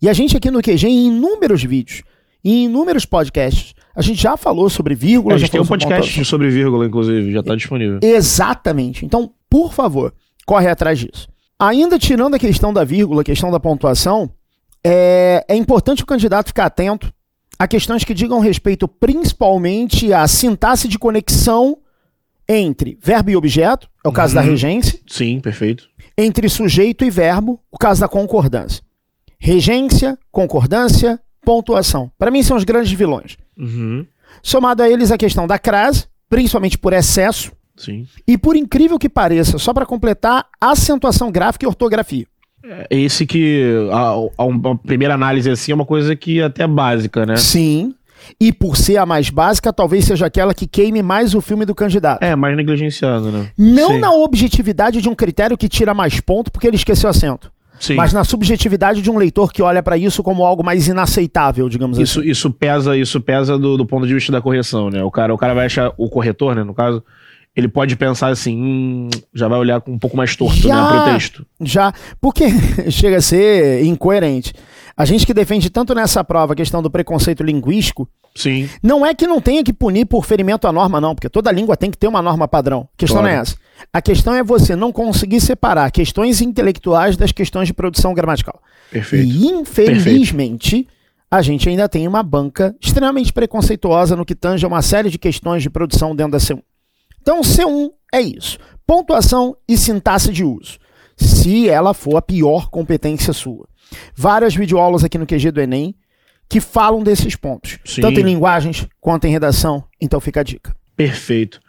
E 0.00 0.08
a 0.08 0.12
gente 0.12 0.36
aqui 0.36 0.50
no 0.50 0.62
QG, 0.62 0.86
em 0.86 1.08
inúmeros 1.08 1.62
vídeos, 1.64 2.02
em 2.44 2.66
inúmeros 2.66 3.04
podcasts, 3.04 3.74
a 3.96 4.00
gente 4.00 4.22
já 4.22 4.36
falou 4.36 4.70
sobre 4.70 4.94
vírgula. 4.94 5.34
É, 5.34 5.34
a 5.34 5.38
já 5.38 5.46
gente 5.46 5.52
tem 5.52 5.60
um 5.60 5.64
sobre 5.64 5.80
podcast 5.84 6.08
pontuação. 6.12 6.24
sobre 6.24 6.50
vírgula, 6.50 6.86
inclusive, 6.86 7.32
já 7.32 7.42
tá 7.42 7.56
disponível. 7.56 7.98
Exatamente. 8.00 9.04
Então, 9.04 9.32
por 9.50 9.72
favor, 9.72 10.14
corre 10.46 10.68
atrás 10.68 11.00
disso. 11.00 11.26
Ainda 11.58 11.98
tirando 11.98 12.34
a 12.34 12.38
questão 12.38 12.72
da 12.72 12.84
vírgula, 12.84 13.22
a 13.22 13.24
questão 13.24 13.50
da 13.50 13.58
pontuação, 13.58 14.30
é, 14.86 15.44
é 15.48 15.56
importante 15.56 16.04
o 16.04 16.06
candidato 16.06 16.46
ficar 16.48 16.66
atento 16.66 17.12
a 17.58 17.66
questões 17.66 18.04
que 18.04 18.14
digam 18.14 18.38
respeito 18.40 18.86
principalmente 18.86 20.12
à 20.12 20.26
sintaxe 20.28 20.86
de 20.88 20.98
conexão 20.98 21.78
entre 22.48 22.98
verbo 23.02 23.30
e 23.30 23.36
objeto, 23.36 23.88
é 24.04 24.08
o 24.08 24.12
caso 24.12 24.34
da 24.34 24.40
Uhum. 24.42 24.48
regência, 24.50 24.98
Sim, 25.06 25.38
perfeito. 25.40 25.88
entre 26.16 26.48
sujeito 26.48 27.04
e 27.04 27.10
verbo, 27.10 27.60
o 27.70 27.76
caso 27.76 28.00
da 28.00 28.08
concordância. 28.08 28.82
Regência, 29.38 30.18
concordância, 30.32 31.20
pontuação. 31.44 32.10
Para 32.18 32.30
mim 32.30 32.42
são 32.42 32.56
os 32.56 32.64
grandes 32.64 32.92
vilões. 32.92 33.36
Uhum. 33.56 34.06
Somado 34.42 34.82
a 34.82 34.88
eles 34.90 35.10
a 35.10 35.18
questão 35.18 35.46
da 35.46 35.58
crase, 35.58 36.06
principalmente 36.28 36.76
por 36.78 36.92
excesso, 36.92 37.52
Sim. 37.76 38.06
e 38.26 38.36
por 38.36 38.56
incrível 38.56 38.98
que 38.98 39.08
pareça, 39.08 39.58
só 39.58 39.72
para 39.72 39.86
completar, 39.86 40.46
acentuação 40.60 41.30
gráfica 41.30 41.64
e 41.64 41.68
ortografia. 41.68 42.26
É 42.90 42.96
esse 42.96 43.26
que, 43.26 43.88
a, 43.92 44.14
a 44.36 44.44
uma 44.44 44.76
primeira 44.76 45.14
análise 45.14 45.50
assim, 45.50 45.72
é 45.72 45.74
uma 45.74 45.86
coisa 45.86 46.14
que 46.14 46.42
até 46.42 46.64
é 46.64 46.66
básica, 46.66 47.24
né? 47.24 47.36
Sim. 47.36 47.94
E 48.40 48.52
por 48.52 48.76
ser 48.76 48.98
a 48.98 49.06
mais 49.06 49.30
básica, 49.30 49.72
talvez 49.72 50.04
seja 50.04 50.26
aquela 50.26 50.52
que 50.52 50.66
queime 50.66 51.02
mais 51.02 51.34
o 51.34 51.40
filme 51.40 51.64
do 51.64 51.74
candidato. 51.74 52.22
É, 52.22 52.36
mais 52.36 52.56
negligenciado, 52.56 53.30
né? 53.30 53.50
Não 53.56 53.92
Sim. 53.92 53.98
na 54.00 54.12
objetividade 54.12 55.00
de 55.00 55.08
um 55.08 55.14
critério 55.14 55.56
que 55.56 55.68
tira 55.68 55.94
mais 55.94 56.20
ponto 56.20 56.50
porque 56.50 56.66
ele 56.66 56.76
esqueceu 56.76 57.08
acento. 57.08 57.50
Sim. 57.80 57.94
Mas 57.94 58.12
na 58.12 58.24
subjetividade 58.24 59.00
de 59.00 59.10
um 59.10 59.16
leitor 59.16 59.52
que 59.52 59.62
olha 59.62 59.82
para 59.82 59.96
isso 59.96 60.22
como 60.22 60.44
algo 60.44 60.64
mais 60.64 60.88
inaceitável, 60.88 61.68
digamos 61.68 61.96
Isso, 61.96 62.20
assim. 62.20 62.28
isso 62.28 62.50
pesa, 62.50 62.96
isso 62.96 63.20
pesa 63.20 63.56
do, 63.56 63.76
do 63.76 63.86
ponto 63.86 64.06
de 64.06 64.12
vista 64.12 64.32
da 64.32 64.40
correção, 64.40 64.90
né? 64.90 65.02
O 65.04 65.10
cara, 65.10 65.32
o 65.32 65.38
cara 65.38 65.54
vai 65.54 65.66
achar, 65.66 65.92
o 65.96 66.08
corretor, 66.08 66.56
né, 66.56 66.64
no 66.64 66.74
caso, 66.74 67.02
ele 67.56 67.68
pode 67.68 67.96
pensar 67.96 68.28
assim, 68.28 68.56
hum, 68.56 69.08
já 69.34 69.48
vai 69.48 69.58
olhar 69.58 69.80
com 69.80 69.92
um 69.92 69.98
pouco 69.98 70.16
mais 70.16 70.36
torto, 70.36 70.56
Já. 70.56 70.74
né, 70.74 70.88
pro 71.02 71.12
texto. 71.12 71.46
Já, 71.60 71.92
porque 72.20 72.44
chega 72.90 73.16
a 73.18 73.22
ser 73.22 73.84
incoerente. 73.84 74.52
A 74.96 75.04
gente 75.04 75.24
que 75.26 75.34
defende 75.34 75.70
tanto 75.70 75.94
nessa 75.94 76.22
prova 76.24 76.52
a 76.52 76.56
questão 76.56 76.82
do 76.82 76.90
preconceito 76.90 77.42
linguístico, 77.42 78.08
Sim, 78.34 78.68
Não 78.80 79.04
é 79.04 79.14
que 79.14 79.26
não 79.26 79.40
tenha 79.40 79.64
que 79.64 79.72
punir 79.72 80.04
por 80.06 80.24
ferimento 80.24 80.68
à 80.68 80.72
norma, 80.72 81.00
não, 81.00 81.12
porque 81.12 81.28
toda 81.28 81.50
língua 81.50 81.76
tem 81.76 81.90
que 81.90 81.98
ter 81.98 82.06
uma 82.06 82.22
norma 82.22 82.46
padrão. 82.46 82.82
A 82.94 82.96
questão 82.96 83.18
Claro. 83.20 83.32
não 83.32 83.38
é 83.38 83.42
essa. 83.42 83.56
A 83.92 84.00
questão 84.00 84.32
é 84.34 84.44
você 84.44 84.76
não 84.76 84.92
conseguir 84.92 85.40
separar 85.40 85.90
questões 85.90 86.40
intelectuais 86.40 87.16
das 87.16 87.32
questões 87.32 87.66
de 87.66 87.74
produção 87.74 88.14
gramatical. 88.14 88.60
perfeito. 88.92 89.26
E, 89.26 89.46
infelizmente, 89.48 90.86
a 91.30 91.42
gente 91.42 91.68
ainda 91.68 91.88
tem 91.88 92.06
uma 92.06 92.22
banca 92.22 92.74
extremamente 92.80 93.32
preconceituosa 93.32 94.14
no 94.14 94.24
que 94.24 94.34
tange 94.34 94.64
a 94.64 94.68
uma 94.68 94.82
série 94.82 95.10
de 95.10 95.18
questões 95.18 95.62
de 95.62 95.70
produção 95.70 96.14
dentro 96.14 96.32
da 96.32 96.38
C1. 96.38 96.60
Então, 97.20 97.40
C1 97.40 97.90
é 98.12 98.20
isso. 98.20 98.58
Pontuação 98.86 99.56
e 99.68 99.76
sintaxe 99.76 100.32
de 100.32 100.44
uso. 100.44 100.78
Se 101.16 101.68
ela 101.68 101.92
for 101.92 102.16
a 102.16 102.22
pior 102.22 102.70
competência 102.70 103.32
sua. 103.32 103.68
Várias 104.14 104.54
videoaulas 104.54 105.04
aqui 105.04 105.18
no 105.18 105.26
QG 105.26 105.50
do 105.50 105.60
Enem 105.60 105.94
que 106.48 106.60
falam 106.60 107.02
desses 107.02 107.36
pontos. 107.36 107.78
Sim. 107.84 108.00
Tanto 108.00 108.20
em 108.20 108.22
linguagens 108.22 108.86
quanto 109.00 109.26
em 109.26 109.30
redação. 109.30 109.84
Então 110.00 110.20
fica 110.20 110.40
a 110.40 110.42
dica. 110.42 110.74
Perfeito. 110.96 111.60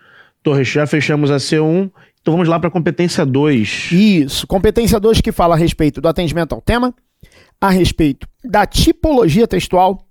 Torres, 0.42 0.68
já 0.70 0.88
fechamos 0.88 1.30
a 1.30 1.36
C1, 1.36 1.92
então 2.22 2.34
vamos 2.34 2.48
lá 2.48 2.60
para 2.60 2.72
competência 2.72 3.26
2. 3.26 3.92
Isso. 3.92 4.48
Competência 4.48 5.00
2 5.00 5.20
que 5.20 5.32
fala 5.32 5.56
a 5.56 5.58
respeito 5.58 6.00
do 6.00 6.08
atendimento 6.08 6.56
ao 6.56 6.62
tema, 6.62 6.94
a 7.60 7.70
respeito 7.70 8.28
da 8.44 8.66
tipologia 8.66 9.48
textual 9.48 10.08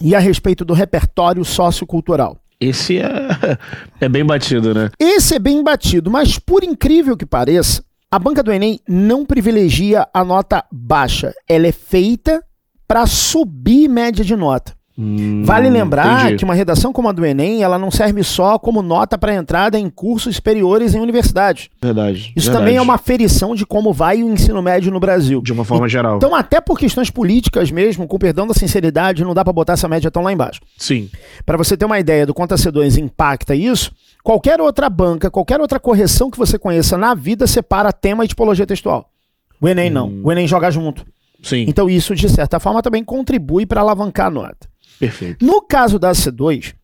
e 0.00 0.14
a 0.14 0.20
respeito 0.20 0.64
do 0.64 0.72
repertório 0.72 1.44
sociocultural. 1.44 2.39
Esse 2.60 2.98
é, 2.98 3.08
é 4.00 4.08
bem 4.08 4.24
batido, 4.24 4.74
né? 4.74 4.90
Esse 4.98 5.36
é 5.36 5.38
bem 5.38 5.62
batido, 5.62 6.10
mas 6.10 6.38
por 6.38 6.62
incrível 6.62 7.16
que 7.16 7.24
pareça, 7.24 7.82
a 8.10 8.18
banca 8.18 8.42
do 8.42 8.52
Enem 8.52 8.80
não 8.88 9.24
privilegia 9.24 10.06
a 10.12 10.24
nota 10.24 10.64
baixa. 10.70 11.32
Ela 11.48 11.68
é 11.68 11.72
feita 11.72 12.44
para 12.86 13.06
subir 13.06 13.88
média 13.88 14.24
de 14.24 14.36
nota. 14.36 14.74
Hum, 15.02 15.42
Vale 15.46 15.70
lembrar 15.70 16.24
entendi. 16.24 16.36
que 16.36 16.44
uma 16.44 16.52
redação 16.52 16.92
como 16.92 17.08
a 17.08 17.12
do 17.12 17.24
Enem, 17.24 17.62
ela 17.62 17.78
não 17.78 17.90
serve 17.90 18.22
só 18.22 18.58
como 18.58 18.82
nota 18.82 19.16
para 19.16 19.34
entrada 19.34 19.78
em 19.78 19.88
cursos 19.88 20.36
superiores 20.36 20.94
em 20.94 21.00
universidades. 21.00 21.70
Verdade. 21.80 22.32
Isso 22.36 22.46
verdade. 22.46 22.58
também 22.58 22.76
é 22.76 22.82
uma 22.82 22.94
aferição 22.94 23.54
de 23.54 23.64
como 23.64 23.94
vai 23.94 24.22
o 24.22 24.30
ensino 24.30 24.60
médio 24.60 24.92
no 24.92 25.00
Brasil. 25.00 25.40
De 25.40 25.54
uma 25.54 25.64
forma 25.64 25.88
geral. 25.88 26.18
Então, 26.18 26.34
até 26.34 26.60
por 26.60 26.78
questões 26.78 27.08
políticas 27.08 27.70
mesmo, 27.70 28.06
com 28.06 28.18
perdão 28.18 28.46
da 28.46 28.52
sinceridade, 28.52 29.24
não 29.24 29.32
dá 29.32 29.42
para 29.42 29.54
botar 29.54 29.72
essa 29.72 29.88
média 29.88 30.10
tão 30.10 30.22
lá 30.22 30.32
embaixo. 30.32 30.60
Sim. 30.76 31.08
Para 31.46 31.56
você 31.56 31.78
ter 31.78 31.86
uma 31.86 31.98
ideia 31.98 32.26
do 32.26 32.34
quanto 32.34 32.52
a 32.52 32.56
C2 32.58 32.98
impacta 32.98 33.54
isso, 33.54 33.90
qualquer 34.22 34.60
outra 34.60 34.90
banca, 34.90 35.30
qualquer 35.30 35.60
outra 35.62 35.80
correção 35.80 36.30
que 36.30 36.36
você 36.36 36.58
conheça 36.58 36.98
na 36.98 37.14
vida 37.14 37.46
separa 37.46 37.90
tema 37.90 38.24
e 38.24 38.28
tipologia 38.28 38.66
textual. 38.66 39.08
O 39.58 39.66
Enem 39.66 39.88
não. 39.88 40.08
Hum. 40.08 40.20
O 40.24 40.30
Enem 40.30 40.46
joga 40.46 40.70
junto. 40.70 41.06
Sim. 41.42 41.64
Então 41.66 41.88
isso, 41.88 42.14
de 42.14 42.28
certa 42.28 42.60
forma, 42.60 42.82
também 42.82 43.02
contribui 43.02 43.64
para 43.64 43.80
alavancar 43.80 44.26
a 44.26 44.30
nota. 44.30 44.68
Perfeito. 45.00 45.44
No 45.44 45.62
caso 45.62 45.98
da 45.98 46.12
C2, 46.12 46.74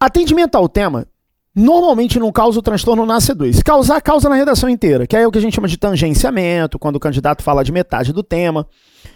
atendimento 0.00 0.56
ao 0.56 0.68
tema 0.68 1.06
normalmente 1.54 2.18
não 2.18 2.30
causa 2.30 2.58
o 2.58 2.62
transtorno 2.62 3.04
na 3.04 3.18
C2. 3.18 3.54
Se 3.54 3.64
causar, 3.64 4.00
causa 4.00 4.28
na 4.28 4.36
redação 4.36 4.68
inteira, 4.68 5.06
que 5.06 5.16
é 5.16 5.26
o 5.26 5.30
que 5.30 5.38
a 5.38 5.40
gente 5.40 5.54
chama 5.54 5.68
de 5.68 5.76
tangenciamento, 5.76 6.78
quando 6.78 6.96
o 6.96 7.00
candidato 7.00 7.42
fala 7.42 7.64
de 7.64 7.72
metade 7.72 8.12
do 8.12 8.22
tema. 8.22 8.66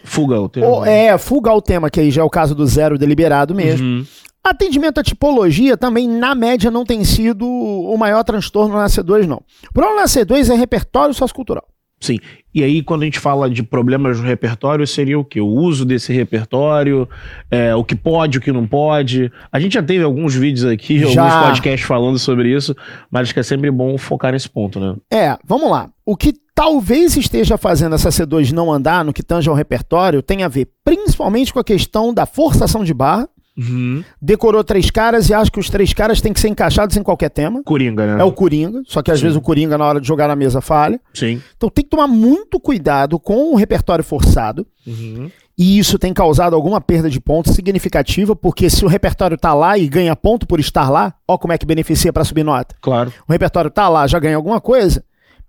Fuga 0.04 0.40
o 0.40 0.48
termo. 0.48 0.68
Ou, 0.68 0.84
é, 0.84 1.16
fuga 1.16 1.50
ao 1.50 1.62
tema, 1.62 1.88
que 1.88 2.00
aí 2.00 2.10
já 2.10 2.20
é 2.20 2.24
o 2.24 2.30
caso 2.30 2.54
do 2.54 2.66
zero 2.66 2.98
deliberado 2.98 3.54
mesmo. 3.54 3.86
Uhum. 3.86 4.06
Atendimento 4.44 4.98
à 4.98 5.04
tipologia 5.04 5.76
também, 5.76 6.08
na 6.08 6.34
média, 6.34 6.68
não 6.68 6.84
tem 6.84 7.04
sido 7.04 7.46
o 7.46 7.96
maior 7.96 8.24
transtorno 8.24 8.74
na 8.74 8.86
C2, 8.86 9.24
não. 9.24 9.40
O 9.70 9.72
problema 9.72 10.00
na 10.00 10.06
C2 10.06 10.50
é 10.50 10.54
repertório 10.56 11.14
sociocultural. 11.14 11.64
Sim. 12.02 12.18
E 12.54 12.62
aí, 12.62 12.82
quando 12.82 13.02
a 13.02 13.04
gente 13.06 13.18
fala 13.18 13.48
de 13.48 13.62
problemas 13.62 14.20
no 14.20 14.26
repertório, 14.26 14.86
seria 14.86 15.18
o 15.18 15.24
quê? 15.24 15.40
O 15.40 15.46
uso 15.46 15.86
desse 15.86 16.12
repertório, 16.12 17.08
é, 17.50 17.74
o 17.74 17.82
que 17.82 17.94
pode, 17.94 18.36
o 18.36 18.40
que 18.40 18.52
não 18.52 18.66
pode. 18.66 19.32
A 19.50 19.58
gente 19.58 19.74
já 19.74 19.82
teve 19.82 20.04
alguns 20.04 20.34
vídeos 20.34 20.66
aqui, 20.66 20.98
Já. 20.98 21.22
alguns 21.22 21.46
podcasts 21.46 21.86
falando 21.86 22.18
sobre 22.18 22.54
isso, 22.54 22.76
mas 23.10 23.22
acho 23.22 23.34
que 23.34 23.40
é 23.40 23.42
sempre 23.42 23.70
bom 23.70 23.96
focar 23.96 24.32
nesse 24.32 24.50
ponto, 24.50 24.78
né? 24.78 24.96
É, 25.10 25.38
vamos 25.46 25.70
lá. 25.70 25.88
O 26.04 26.16
que 26.16 26.34
talvez 26.54 27.16
esteja 27.16 27.56
fazendo 27.56 27.94
essa 27.94 28.10
C2 28.10 28.50
não 28.50 28.70
andar 28.70 29.04
no 29.04 29.12
que 29.12 29.22
tange 29.22 29.48
ao 29.48 29.54
repertório 29.54 30.20
tem 30.20 30.42
a 30.42 30.48
ver 30.48 30.68
principalmente 30.84 31.52
com 31.52 31.60
a 31.60 31.64
questão 31.64 32.12
da 32.12 32.26
forçação 32.26 32.84
de 32.84 32.92
barra. 32.92 33.28
Uhum. 33.56 34.02
Decorou 34.20 34.64
três 34.64 34.90
caras 34.90 35.28
e 35.28 35.34
acha 35.34 35.50
que 35.50 35.60
os 35.60 35.68
três 35.68 35.92
caras 35.92 36.20
têm 36.20 36.32
que 36.32 36.40
ser 36.40 36.48
encaixados 36.48 36.96
em 36.96 37.02
qualquer 37.02 37.28
tema. 37.28 37.62
Coringa, 37.64 38.06
né? 38.06 38.22
É 38.22 38.24
o 38.24 38.32
Coringa, 38.32 38.82
só 38.86 39.02
que 39.02 39.10
às 39.10 39.18
Sim. 39.18 39.24
vezes 39.24 39.36
o 39.36 39.40
Coringa, 39.40 39.76
na 39.76 39.84
hora 39.84 40.00
de 40.00 40.06
jogar 40.06 40.28
na 40.28 40.36
mesa, 40.36 40.60
falha. 40.60 41.00
Sim. 41.12 41.40
Então 41.56 41.68
tem 41.68 41.84
que 41.84 41.90
tomar 41.90 42.06
muito 42.06 42.58
cuidado 42.58 43.18
com 43.18 43.52
o 43.52 43.56
repertório 43.56 44.02
forçado. 44.04 44.66
Uhum. 44.86 45.30
E 45.56 45.78
isso 45.78 45.98
tem 45.98 46.14
causado 46.14 46.56
alguma 46.56 46.80
perda 46.80 47.10
de 47.10 47.20
pontos 47.20 47.54
significativa, 47.54 48.34
porque 48.34 48.70
se 48.70 48.84
o 48.84 48.88
repertório 48.88 49.36
tá 49.36 49.52
lá 49.52 49.76
e 49.76 49.86
ganha 49.86 50.16
ponto 50.16 50.46
por 50.46 50.58
estar 50.58 50.88
lá, 50.88 51.14
ó 51.28 51.36
como 51.36 51.52
é 51.52 51.58
que 51.58 51.66
beneficia 51.66 52.12
para 52.12 52.24
subir 52.24 52.42
nota. 52.42 52.74
Claro. 52.80 53.12
O 53.28 53.32
repertório 53.32 53.70
tá 53.70 53.88
lá, 53.88 54.06
já 54.06 54.18
ganha 54.18 54.36
alguma 54.36 54.60
coisa, 54.60 55.04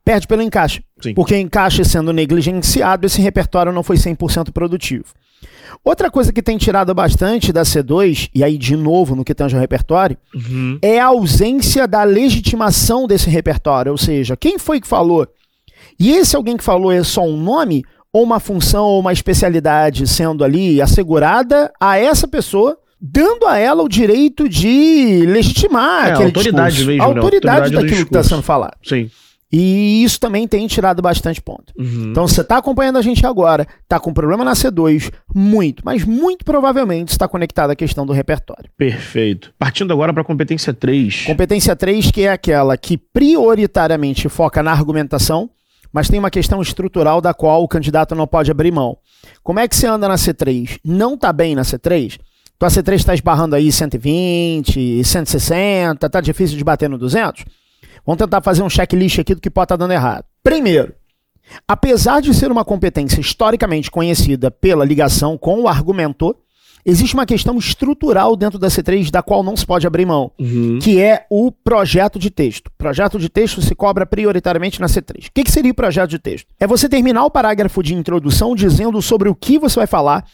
perde 0.05 0.27
pelo 0.27 0.41
encaixe. 0.41 0.83
Sim. 1.01 1.13
Porque 1.13 1.37
encaixe 1.37 1.83
sendo 1.85 2.11
negligenciado, 2.13 3.05
esse 3.05 3.21
repertório 3.21 3.71
não 3.71 3.83
foi 3.83 3.95
100% 3.97 4.51
produtivo. 4.51 5.05
Outra 5.83 6.09
coisa 6.09 6.31
que 6.31 6.41
tem 6.41 6.57
tirado 6.57 6.93
bastante 6.93 7.51
da 7.51 7.63
C2, 7.63 8.29
e 8.33 8.43
aí 8.43 8.57
de 8.57 8.75
novo 8.75 9.15
no 9.15 9.23
que 9.25 9.33
tange 9.35 9.55
ao 9.55 9.61
repertório, 9.61 10.17
Uhum. 10.33 10.77
é 10.81 10.99
a 10.99 11.07
ausência 11.07 11.87
da 11.87 12.03
legitimação 12.03 13.05
desse 13.07 13.29
repertório. 13.29 13.91
Ou 13.91 13.97
seja, 13.97 14.37
quem 14.37 14.57
foi 14.57 14.79
que 14.79 14.87
falou? 14.87 15.27
E 15.99 16.11
esse 16.11 16.35
alguém 16.35 16.55
que 16.57 16.63
falou 16.63 16.91
é 16.91 17.03
só 17.03 17.23
um 17.25 17.35
nome 17.35 17.83
ou 18.13 18.23
uma 18.23 18.39
função 18.39 18.85
ou 18.85 18.99
uma 18.99 19.11
especialidade 19.11 20.07
sendo 20.07 20.43
ali 20.43 20.81
assegurada 20.81 21.71
a 21.79 21.97
essa 21.97 22.27
pessoa 22.27 22.77
dando 23.01 23.45
a 23.47 23.57
ela 23.57 23.83
o 23.83 23.89
direito 23.89 24.47
de 24.47 25.25
legitimar 25.25 26.07
É, 26.07 26.11
aquele 26.13 26.25
autoridade 26.27 26.75
discurso. 26.75 26.87
mesmo, 26.87 27.03
A 27.03 27.07
né? 27.13 27.19
autoridade, 27.19 27.57
Autoridade 27.57 27.69
do 27.71 27.81
daquilo 27.81 28.05
que 28.07 28.15
está 28.15 28.23
sendo 28.23 28.41
falado. 28.43 28.75
Sim. 28.83 29.09
E 29.55 30.03
isso 30.03 30.19
também 30.19 30.47
tem 30.47 30.65
tirado 30.65 30.99
bastante 30.99 31.39
ponto. 31.39 31.71
Uhum. 31.77 32.09
Então, 32.09 32.27
você 32.27 32.41
está 32.41 32.57
acompanhando 32.57 32.97
a 32.97 33.03
gente 33.03 33.23
agora, 33.23 33.67
está 33.83 33.99
com 33.99 34.11
problema 34.11 34.43
na 34.43 34.53
C2, 34.53 35.11
muito, 35.33 35.83
mas 35.85 36.03
muito 36.03 36.43
provavelmente 36.43 37.09
está 37.09 37.27
conectado 37.27 37.69
à 37.69 37.75
questão 37.75 38.03
do 38.03 38.11
repertório. 38.13 38.67
Perfeito. 38.75 39.53
Partindo 39.59 39.93
agora 39.93 40.11
para 40.11 40.23
a 40.23 40.25
competência 40.25 40.73
3. 40.73 41.25
Competência 41.25 41.75
3, 41.75 42.09
que 42.09 42.23
é 42.23 42.31
aquela 42.31 42.75
que 42.75 42.97
prioritariamente 42.97 44.27
foca 44.27 44.63
na 44.63 44.71
argumentação, 44.71 45.51
mas 45.91 46.09
tem 46.09 46.17
uma 46.17 46.31
questão 46.31 46.59
estrutural 46.59 47.21
da 47.21 47.31
qual 47.31 47.61
o 47.61 47.67
candidato 47.67 48.15
não 48.15 48.25
pode 48.25 48.49
abrir 48.49 48.71
mão. 48.71 48.97
Como 49.43 49.59
é 49.59 49.67
que 49.67 49.75
você 49.75 49.85
anda 49.85 50.07
na 50.07 50.15
C3? 50.15 50.79
Não 50.83 51.13
está 51.13 51.31
bem 51.31 51.53
na 51.53 51.61
C3? 51.61 52.19
Tua 52.57 52.69
C3 52.69 52.95
está 52.95 53.13
esbarrando 53.13 53.55
aí 53.55 53.71
120, 53.71 55.03
160, 55.03 56.09
tá 56.09 56.21
difícil 56.21 56.57
de 56.57 56.63
bater 56.63 56.89
no 56.89 56.97
200? 56.97 57.45
Vamos 58.05 58.19
tentar 58.19 58.41
fazer 58.41 58.63
um 58.63 58.69
checklist 58.69 59.19
aqui 59.19 59.33
do 59.35 59.41
que 59.41 59.49
pode 59.49 59.65
estar 59.65 59.75
dando 59.75 59.93
errado. 59.93 60.25
Primeiro, 60.43 60.93
apesar 61.67 62.21
de 62.21 62.33
ser 62.33 62.51
uma 62.51 62.65
competência 62.65 63.19
historicamente 63.19 63.89
conhecida 63.91 64.49
pela 64.51 64.85
ligação 64.85 65.37
com 65.37 65.61
o 65.61 65.67
argumentor, 65.67 66.35
existe 66.85 67.13
uma 67.13 67.25
questão 67.25 67.57
estrutural 67.57 68.35
dentro 68.35 68.59
da 68.59 68.67
C3 68.67 69.09
da 69.09 69.21
qual 69.23 69.41
não 69.41 69.55
se 69.55 69.65
pode 69.65 69.87
abrir 69.87 70.05
mão 70.05 70.31
Uhum. 70.37 70.79
que 70.81 70.99
é 71.01 71.25
o 71.29 71.49
projeto 71.49 72.19
de 72.19 72.29
texto. 72.29 72.69
Projeto 72.77 73.17
de 73.17 73.29
texto 73.29 73.61
se 73.61 73.73
cobra 73.73 74.05
prioritariamente 74.05 74.81
na 74.81 74.87
C3. 74.87 75.27
O 75.27 75.31
que, 75.33 75.43
que 75.45 75.51
seria 75.51 75.71
o 75.71 75.75
projeto 75.75 76.09
de 76.09 76.19
texto? 76.19 76.47
É 76.59 76.67
você 76.67 76.89
terminar 76.89 77.23
o 77.23 77.31
parágrafo 77.31 77.81
de 77.81 77.93
introdução 77.95 78.53
dizendo 78.53 79.01
sobre 79.01 79.29
o 79.29 79.35
que 79.35 79.57
você 79.57 79.77
vai 79.79 79.87
falar 79.87 80.25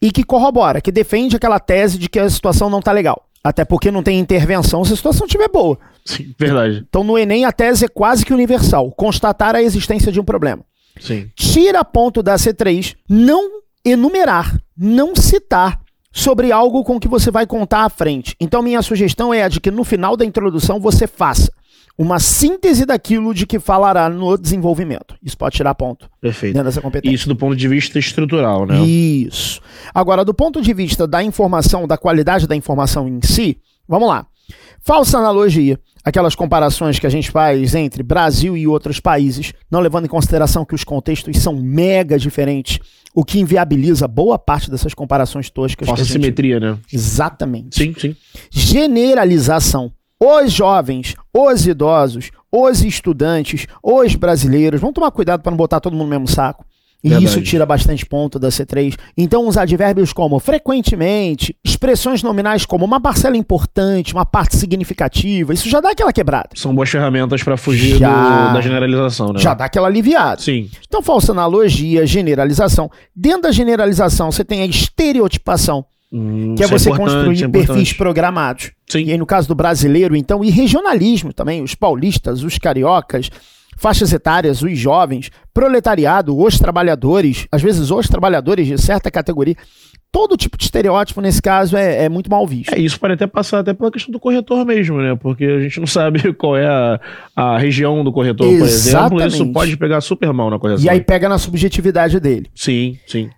e 0.00 0.10
que 0.10 0.24
corrobora, 0.24 0.80
que 0.80 0.90
defende 0.90 1.36
aquela 1.36 1.60
tese 1.60 1.98
de 1.98 2.08
que 2.08 2.18
a 2.18 2.30
situação 2.30 2.70
não 2.70 2.78
está 2.78 2.90
legal. 2.92 3.24
Até 3.44 3.64
porque 3.64 3.90
não 3.90 4.02
tem 4.02 4.18
intervenção 4.18 4.84
se 4.84 4.92
a 4.92 4.96
situação 4.96 5.26
estiver 5.26 5.48
boa. 5.48 5.78
Sim, 6.08 6.34
verdade. 6.38 6.86
Então 6.88 7.04
no 7.04 7.18
Enem 7.18 7.44
a 7.44 7.52
tese 7.52 7.84
é 7.84 7.88
quase 7.88 8.24
que 8.24 8.32
universal, 8.32 8.90
constatar 8.92 9.54
a 9.54 9.62
existência 9.62 10.10
de 10.10 10.18
um 10.18 10.24
problema. 10.24 10.64
Sim. 10.98 11.30
Tira 11.36 11.84
ponto 11.84 12.22
da 12.22 12.36
C3, 12.36 12.96
não 13.08 13.60
enumerar, 13.84 14.58
não 14.76 15.14
citar 15.14 15.80
sobre 16.10 16.50
algo 16.50 16.82
com 16.82 16.98
que 16.98 17.06
você 17.06 17.30
vai 17.30 17.46
contar 17.46 17.84
à 17.84 17.90
frente. 17.90 18.34
Então, 18.40 18.62
minha 18.62 18.80
sugestão 18.80 19.32
é 19.32 19.42
a 19.42 19.48
de 19.48 19.60
que 19.60 19.70
no 19.70 19.84
final 19.84 20.16
da 20.16 20.24
introdução 20.24 20.80
você 20.80 21.06
faça 21.06 21.52
uma 21.96 22.18
síntese 22.18 22.86
daquilo 22.86 23.34
de 23.34 23.46
que 23.46 23.58
falará 23.58 24.08
no 24.08 24.38
desenvolvimento. 24.38 25.14
Isso 25.22 25.36
pode 25.36 25.56
tirar 25.56 25.74
ponto 25.74 26.08
Perfeito. 26.20 26.54
dentro 26.54 26.68
dessa 26.68 26.80
competência. 26.80 27.14
Isso 27.14 27.28
do 27.28 27.36
ponto 27.36 27.54
de 27.54 27.68
vista 27.68 27.98
estrutural, 27.98 28.66
né? 28.66 28.80
Isso. 28.80 29.60
Agora, 29.92 30.24
do 30.24 30.32
ponto 30.32 30.62
de 30.62 30.72
vista 30.72 31.06
da 31.06 31.22
informação, 31.22 31.86
da 31.86 31.98
qualidade 31.98 32.46
da 32.46 32.56
informação 32.56 33.06
em 33.06 33.20
si, 33.22 33.58
vamos 33.86 34.08
lá. 34.08 34.26
Falsa 34.80 35.18
analogia, 35.18 35.78
aquelas 36.08 36.34
comparações 36.34 36.98
que 36.98 37.06
a 37.06 37.10
gente 37.10 37.30
faz 37.30 37.74
entre 37.74 38.02
Brasil 38.02 38.56
e 38.56 38.66
outros 38.66 38.98
países, 38.98 39.52
não 39.70 39.80
levando 39.80 40.06
em 40.06 40.08
consideração 40.08 40.64
que 40.64 40.74
os 40.74 40.82
contextos 40.82 41.36
são 41.38 41.54
mega 41.54 42.18
diferentes, 42.18 42.78
o 43.14 43.22
que 43.22 43.38
inviabiliza 43.38 44.08
boa 44.08 44.38
parte 44.38 44.70
dessas 44.70 44.94
comparações 44.94 45.50
toscas. 45.50 45.86
Falsa 45.86 46.04
gente... 46.04 46.12
simetria, 46.12 46.58
né? 46.58 46.78
Exatamente. 46.90 47.76
Sim, 47.76 47.94
sim. 47.98 48.16
Generalização. 48.50 49.92
Os 50.18 50.50
jovens, 50.50 51.14
os 51.32 51.66
idosos, 51.66 52.30
os 52.50 52.82
estudantes, 52.82 53.66
os 53.82 54.14
brasileiros, 54.14 54.80
vamos 54.80 54.94
tomar 54.94 55.10
cuidado 55.10 55.42
para 55.42 55.50
não 55.50 55.58
botar 55.58 55.78
todo 55.78 55.92
mundo 55.92 56.04
no 56.04 56.10
mesmo 56.10 56.26
saco. 56.26 56.64
E 57.02 57.10
Verdade. 57.10 57.26
isso 57.26 57.40
tira 57.42 57.64
bastante 57.64 58.04
ponto 58.04 58.40
da 58.40 58.48
C3. 58.48 58.96
Então, 59.16 59.46
os 59.46 59.56
advérbios 59.56 60.12
como 60.12 60.40
frequentemente, 60.40 61.54
expressões 61.64 62.24
nominais 62.24 62.66
como 62.66 62.84
uma 62.84 63.00
parcela 63.00 63.36
importante, 63.36 64.12
uma 64.12 64.26
parte 64.26 64.56
significativa, 64.56 65.54
isso 65.54 65.68
já 65.68 65.80
dá 65.80 65.90
aquela 65.90 66.12
quebrada. 66.12 66.48
São 66.56 66.74
boas 66.74 66.88
ferramentas 66.90 67.40
para 67.42 67.56
fugir 67.56 67.92
do- 67.94 67.98
Já. 68.00 68.52
da 68.52 68.60
generalização, 68.60 69.32
né? 69.32 69.38
Já 69.38 69.54
dá 69.54 69.66
aquela 69.66 69.86
aliviada. 69.86 70.40
Sim. 70.42 70.68
Então, 70.88 71.00
falsa 71.00 71.30
analogia, 71.30 72.04
generalização. 72.04 72.90
Dentro 73.14 73.42
da 73.42 73.52
generalização, 73.52 74.32
você 74.32 74.44
tem 74.44 74.62
a 74.62 74.66
estereotipação, 74.66 75.84
Hum, 76.12 76.54
que 76.56 76.62
é 76.62 76.66
isso 76.66 76.78
você 76.78 76.90
importante, 76.90 77.26
construir 77.28 77.44
é 77.44 77.48
perfis 77.48 77.92
programados. 77.92 78.72
Sim. 78.88 79.04
E 79.04 79.12
aí, 79.12 79.18
no 79.18 79.26
caso 79.26 79.46
do 79.46 79.54
brasileiro, 79.54 80.16
então, 80.16 80.42
e 80.42 80.50
regionalismo 80.50 81.32
também, 81.32 81.62
os 81.62 81.74
paulistas, 81.74 82.42
os 82.42 82.58
cariocas, 82.58 83.30
faixas 83.78 84.12
etárias, 84.12 84.60
os 84.60 84.76
jovens, 84.76 85.30
proletariado, 85.54 86.36
os 86.36 86.58
trabalhadores, 86.58 87.46
às 87.50 87.62
vezes 87.62 87.90
os 87.90 88.08
trabalhadores 88.08 88.66
de 88.66 88.76
certa 88.76 89.10
categoria. 89.10 89.56
Todo 90.10 90.38
tipo 90.38 90.56
de 90.56 90.64
estereótipo, 90.64 91.20
nesse 91.20 91.40
caso, 91.40 91.76
é, 91.76 92.04
é 92.04 92.08
muito 92.08 92.30
mal 92.30 92.46
visto. 92.46 92.74
É, 92.74 92.78
isso 92.78 92.98
pode 92.98 93.12
até 93.12 93.26
passar 93.26 93.60
até 93.60 93.74
pela 93.74 93.90
questão 93.90 94.10
do 94.10 94.18
corretor 94.18 94.64
mesmo, 94.64 95.00
né? 95.00 95.14
Porque 95.14 95.44
a 95.44 95.60
gente 95.60 95.78
não 95.78 95.86
sabe 95.86 96.32
qual 96.34 96.56
é 96.56 96.66
a, 96.66 97.00
a 97.36 97.58
região 97.58 98.02
do 98.02 98.10
corretor, 98.10 98.46
por 98.46 98.54
exemplo. 98.54 98.66
Isso 98.66 98.88
Exatamente. 98.88 99.52
pode 99.52 99.76
pegar 99.76 100.00
super 100.00 100.32
mal 100.32 100.50
na 100.50 100.58
correção. 100.58 100.84
E 100.84 100.88
aí 100.88 101.00
pega 101.00 101.28
na 101.28 101.36
subjetividade 101.38 102.18
dele. 102.18 102.46
Sim, 102.54 102.98
sim. 103.06 103.28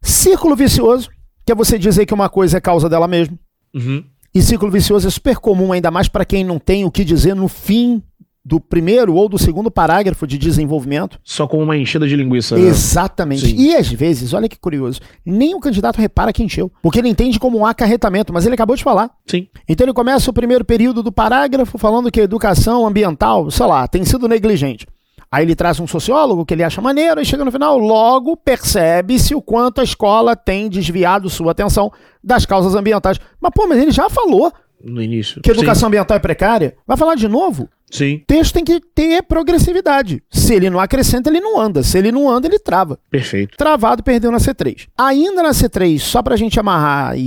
Círculo 0.00 0.56
vicioso, 0.56 1.10
que 1.44 1.52
é 1.52 1.54
você 1.54 1.78
dizer 1.78 2.06
que 2.06 2.14
uma 2.14 2.28
coisa 2.28 2.56
é 2.56 2.60
causa 2.60 2.88
dela 2.88 3.06
mesma. 3.06 3.38
Uhum. 3.74 4.02
E 4.34 4.42
ciclo 4.42 4.70
vicioso 4.70 5.06
é 5.06 5.10
super 5.10 5.36
comum, 5.36 5.72
ainda 5.72 5.90
mais 5.90 6.08
para 6.08 6.24
quem 6.24 6.44
não 6.44 6.58
tem 6.58 6.84
o 6.84 6.90
que 6.90 7.04
dizer 7.04 7.34
no 7.34 7.48
fim 7.48 8.02
do 8.48 8.58
primeiro 8.58 9.14
ou 9.14 9.28
do 9.28 9.38
segundo 9.38 9.70
parágrafo 9.70 10.26
de 10.26 10.38
desenvolvimento. 10.38 11.20
Só 11.22 11.46
com 11.46 11.62
uma 11.62 11.76
enchida 11.76 12.08
de 12.08 12.16
linguiça, 12.16 12.56
né? 12.56 12.62
Exatamente. 12.62 13.46
Sim. 13.46 13.54
E 13.58 13.76
às 13.76 13.88
vezes, 13.92 14.32
olha 14.32 14.48
que 14.48 14.58
curioso, 14.58 15.00
nem 15.24 15.54
o 15.54 15.60
candidato 15.60 15.98
repara 15.98 16.32
que 16.32 16.42
encheu, 16.42 16.72
porque 16.82 16.98
ele 16.98 17.10
entende 17.10 17.38
como 17.38 17.58
um 17.58 17.66
acarretamento, 17.66 18.32
mas 18.32 18.46
ele 18.46 18.54
acabou 18.54 18.74
de 18.74 18.82
falar. 18.82 19.10
Sim. 19.26 19.48
Então 19.68 19.84
ele 19.84 19.92
começa 19.92 20.30
o 20.30 20.32
primeiro 20.32 20.64
período 20.64 21.02
do 21.02 21.12
parágrafo 21.12 21.76
falando 21.76 22.10
que 22.10 22.20
a 22.22 22.24
educação 22.24 22.86
ambiental, 22.86 23.50
sei 23.50 23.66
lá, 23.66 23.86
tem 23.86 24.02
sido 24.06 24.26
negligente. 24.26 24.86
Aí 25.30 25.44
ele 25.44 25.54
traz 25.54 25.78
um 25.78 25.86
sociólogo 25.86 26.46
que 26.46 26.54
ele 26.54 26.64
acha 26.64 26.80
maneiro, 26.80 27.20
e 27.20 27.26
chega 27.26 27.44
no 27.44 27.52
final, 27.52 27.76
logo 27.76 28.34
percebe-se 28.34 29.34
o 29.34 29.42
quanto 29.42 29.82
a 29.82 29.84
escola 29.84 30.34
tem 30.34 30.70
desviado 30.70 31.28
sua 31.28 31.52
atenção 31.52 31.92
das 32.24 32.46
causas 32.46 32.74
ambientais. 32.74 33.20
Mas, 33.38 33.52
pô, 33.54 33.66
mas 33.68 33.78
ele 33.78 33.90
já 33.90 34.08
falou 34.08 34.50
No 34.82 35.02
início. 35.02 35.42
que 35.42 35.50
a 35.50 35.52
educação 35.52 35.88
ambiental 35.88 36.16
é 36.16 36.20
precária. 36.20 36.74
Vai 36.86 36.96
falar 36.96 37.14
de 37.14 37.28
novo? 37.28 37.68
Sim. 37.90 38.22
Texto 38.26 38.52
tem 38.54 38.64
que 38.64 38.80
ter 38.94 39.22
progressividade. 39.22 40.22
Se 40.30 40.54
ele 40.54 40.68
não 40.70 40.78
acrescenta, 40.78 41.30
ele 41.30 41.40
não 41.40 41.58
anda. 41.58 41.82
Se 41.82 41.96
ele 41.96 42.12
não 42.12 42.28
anda, 42.30 42.46
ele 42.46 42.58
trava. 42.58 42.98
Perfeito. 43.10 43.56
Travado, 43.56 44.02
perdeu 44.02 44.30
na 44.30 44.38
C3. 44.38 44.86
Ainda 44.96 45.42
na 45.42 45.50
C3, 45.50 45.98
só 45.98 46.22
pra 46.22 46.36
gente 46.36 46.60
amarrar 46.60 47.16
e, 47.16 47.20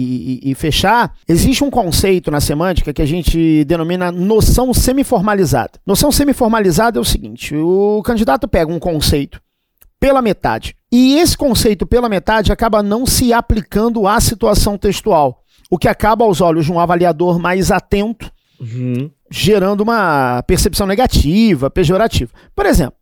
e- 0.44 0.52
e 0.52 0.56
fechar, 0.56 1.14
existe 1.28 1.64
um 1.64 1.70
conceito 1.72 2.30
na 2.30 2.40
semântica 2.40 2.94
que 2.94 3.02
a 3.02 3.06
gente 3.06 3.64
denomina 3.66 4.12
noção 4.12 4.74
semiformalizada. 4.74 5.80
Noção 5.86 6.12
semiformalizada 6.12 7.00
é 7.00 7.02
o 7.02 7.06
seguinte: 7.06 7.56
o 7.56 8.02
candidato 8.06 8.48
pega 8.48 8.72
um 8.72 8.80
conceito 8.80 9.42
pela 10.00 10.22
metade. 10.22 10.76
E 10.92 11.16
esse 11.18 11.38
conceito 11.38 11.86
pela 11.88 12.10
metade 12.10 12.52
acaba 12.52 12.84
não 12.84 13.06
se 13.06 13.32
aplicando 13.34 14.08
à 14.08 14.20
situação 14.20 14.78
textual, 14.78 15.44
o 15.70 15.78
que 15.78 15.88
acaba 15.88 16.26
aos 16.26 16.42
olhos 16.42 16.66
de 16.66 16.72
um 16.72 16.80
avaliador 16.80 17.40
mais 17.40 17.72
atento 17.72 18.32
Uhum. 18.60 19.10
Gerando 19.32 19.82
uma 19.82 20.44
percepção 20.46 20.86
negativa, 20.86 21.70
pejorativa. 21.70 22.32
Por 22.54 22.66
exemplo, 22.66 22.96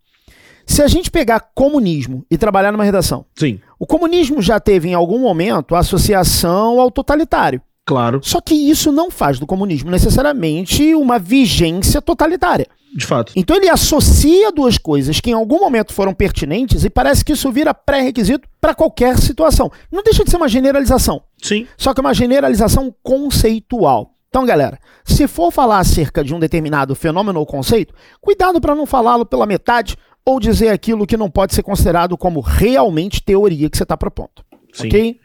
se 0.65 0.83
a 0.83 0.88
gente 0.88 1.09
pegar 1.09 1.39
comunismo 1.55 2.24
e 2.29 2.38
trabalhar 2.38 2.71
numa 2.71 2.83
redação, 2.83 3.25
Sim. 3.36 3.59
o 3.79 3.88
comunismo 3.88 4.39
já 4.39 4.59
teve 4.59 4.88
em 4.88 4.93
algum 4.93 5.17
momento 5.17 5.75
associação 5.75 6.79
ao 6.79 6.91
totalitário. 6.91 7.59
Claro. 7.83 8.21
Só 8.24 8.39
que 8.39 8.53
isso 8.53 8.91
não 8.91 9.09
faz 9.09 9.39
do 9.39 9.48
comunismo 9.48 9.89
necessariamente 9.89 10.93
uma 10.93 11.17
vigência 11.17 12.00
totalitária. 12.00 12.67
De 12.95 13.05
fato. 13.05 13.33
Então 13.36 13.55
ele 13.55 13.67
associa 13.67 14.51
duas 14.51 14.77
coisas 14.77 15.19
que 15.19 15.31
em 15.31 15.33
algum 15.33 15.59
momento 15.59 15.93
foram 15.93 16.13
pertinentes 16.13 16.83
e 16.83 16.89
parece 16.89 17.25
que 17.25 17.33
isso 17.33 17.51
vira 17.51 17.74
pré-requisito 17.74 18.48
para 18.62 18.75
qualquer 18.75 19.17
situação. 19.17 19.71
Não 19.91 20.03
deixa 20.03 20.24
de 20.24 20.29
ser 20.29 20.38
uma 20.38 20.48
generalização. 20.48 21.21
Sim. 21.41 21.67
Só 21.77 21.93
que 21.93 22.00
é 22.00 22.03
uma 22.03 22.13
generalização 22.13 22.93
conceitual. 23.01 24.13
Então, 24.29 24.45
galera, 24.45 24.79
se 25.03 25.27
for 25.27 25.51
falar 25.51 25.79
acerca 25.79 26.24
de 26.24 26.33
um 26.33 26.39
determinado 26.39 26.95
fenômeno 26.95 27.39
ou 27.39 27.45
conceito, 27.45 27.93
cuidado 28.21 28.62
para 28.62 28.75
não 28.75 28.86
falá-lo 28.86 29.25
pela 29.25 29.48
metade 29.48 29.98
ou 30.24 30.39
dizer 30.39 30.69
aquilo 30.69 31.07
que 31.07 31.17
não 31.17 31.29
pode 31.29 31.55
ser 31.55 31.63
considerado 31.63 32.15
como 32.15 32.39
realmente 32.39 33.24
teoria 33.24 33.69
que 33.69 33.75
você 33.75 33.83
está 33.83 33.98
propondo. 33.98 34.43
Sim. 34.71 34.88
Ok? 34.88 35.19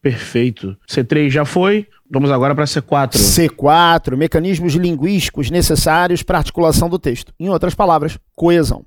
Perfeito. 0.00 0.76
C3 0.88 1.28
já 1.28 1.44
foi. 1.44 1.86
Vamos 2.10 2.30
agora 2.30 2.54
para 2.54 2.64
C4. 2.64 3.12
C4, 3.12 4.16
mecanismos 4.16 4.74
linguísticos 4.74 5.50
necessários 5.50 6.22
para 6.22 6.38
articulação 6.38 6.88
do 6.88 6.98
texto. 6.98 7.34
Em 7.38 7.50
outras 7.50 7.74
palavras, 7.74 8.18
coesão. 8.34 8.86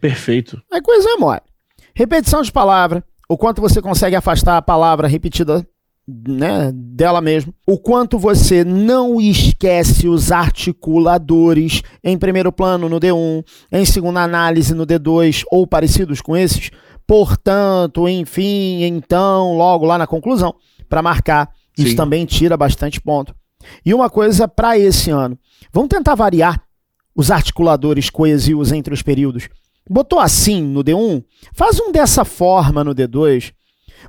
Perfeito. 0.00 0.62
A 0.70 0.80
coesão 0.80 1.16
é 1.16 1.16
mole. 1.18 1.40
Repetição 1.94 2.40
de 2.40 2.50
palavra, 2.50 3.04
o 3.28 3.36
quanto 3.36 3.60
você 3.60 3.82
consegue 3.82 4.16
afastar 4.16 4.56
a 4.56 4.62
palavra 4.62 5.06
repetida 5.06 5.66
né, 6.06 6.72
dela 6.74 7.20
mesmo, 7.20 7.54
o 7.66 7.78
quanto 7.78 8.18
você 8.18 8.64
não 8.64 9.20
esquece 9.20 10.08
os 10.08 10.32
articuladores 10.32 11.82
em 12.02 12.18
primeiro 12.18 12.52
plano 12.52 12.88
no 12.88 12.98
D1, 12.98 13.44
em 13.70 13.84
segunda 13.84 14.22
análise 14.22 14.74
no 14.74 14.86
D2 14.86 15.42
ou 15.50 15.66
parecidos 15.66 16.20
com 16.20 16.36
esses, 16.36 16.70
portanto, 17.06 18.08
enfim, 18.08 18.82
então, 18.82 19.56
logo 19.56 19.84
lá 19.86 19.96
na 19.96 20.06
conclusão, 20.06 20.54
para 20.88 21.02
marcar 21.02 21.50
Isso 21.76 21.90
Sim. 21.90 21.96
também 21.96 22.26
tira 22.26 22.56
bastante 22.56 23.00
ponto. 23.00 23.34
E 23.84 23.94
uma 23.94 24.10
coisa 24.10 24.46
para 24.46 24.78
esse 24.78 25.10
ano. 25.10 25.38
Vamos 25.72 25.88
tentar 25.88 26.14
variar 26.14 26.62
os 27.14 27.30
articuladores 27.30 28.10
coesivos 28.10 28.72
entre 28.72 28.92
os 28.92 29.02
períodos. 29.02 29.48
Botou 29.88 30.18
assim 30.18 30.62
no 30.62 30.84
D1? 30.84 31.24
Faz 31.54 31.80
um 31.80 31.90
dessa 31.90 32.24
forma 32.24 32.84
no 32.84 32.94
D2. 32.94 33.52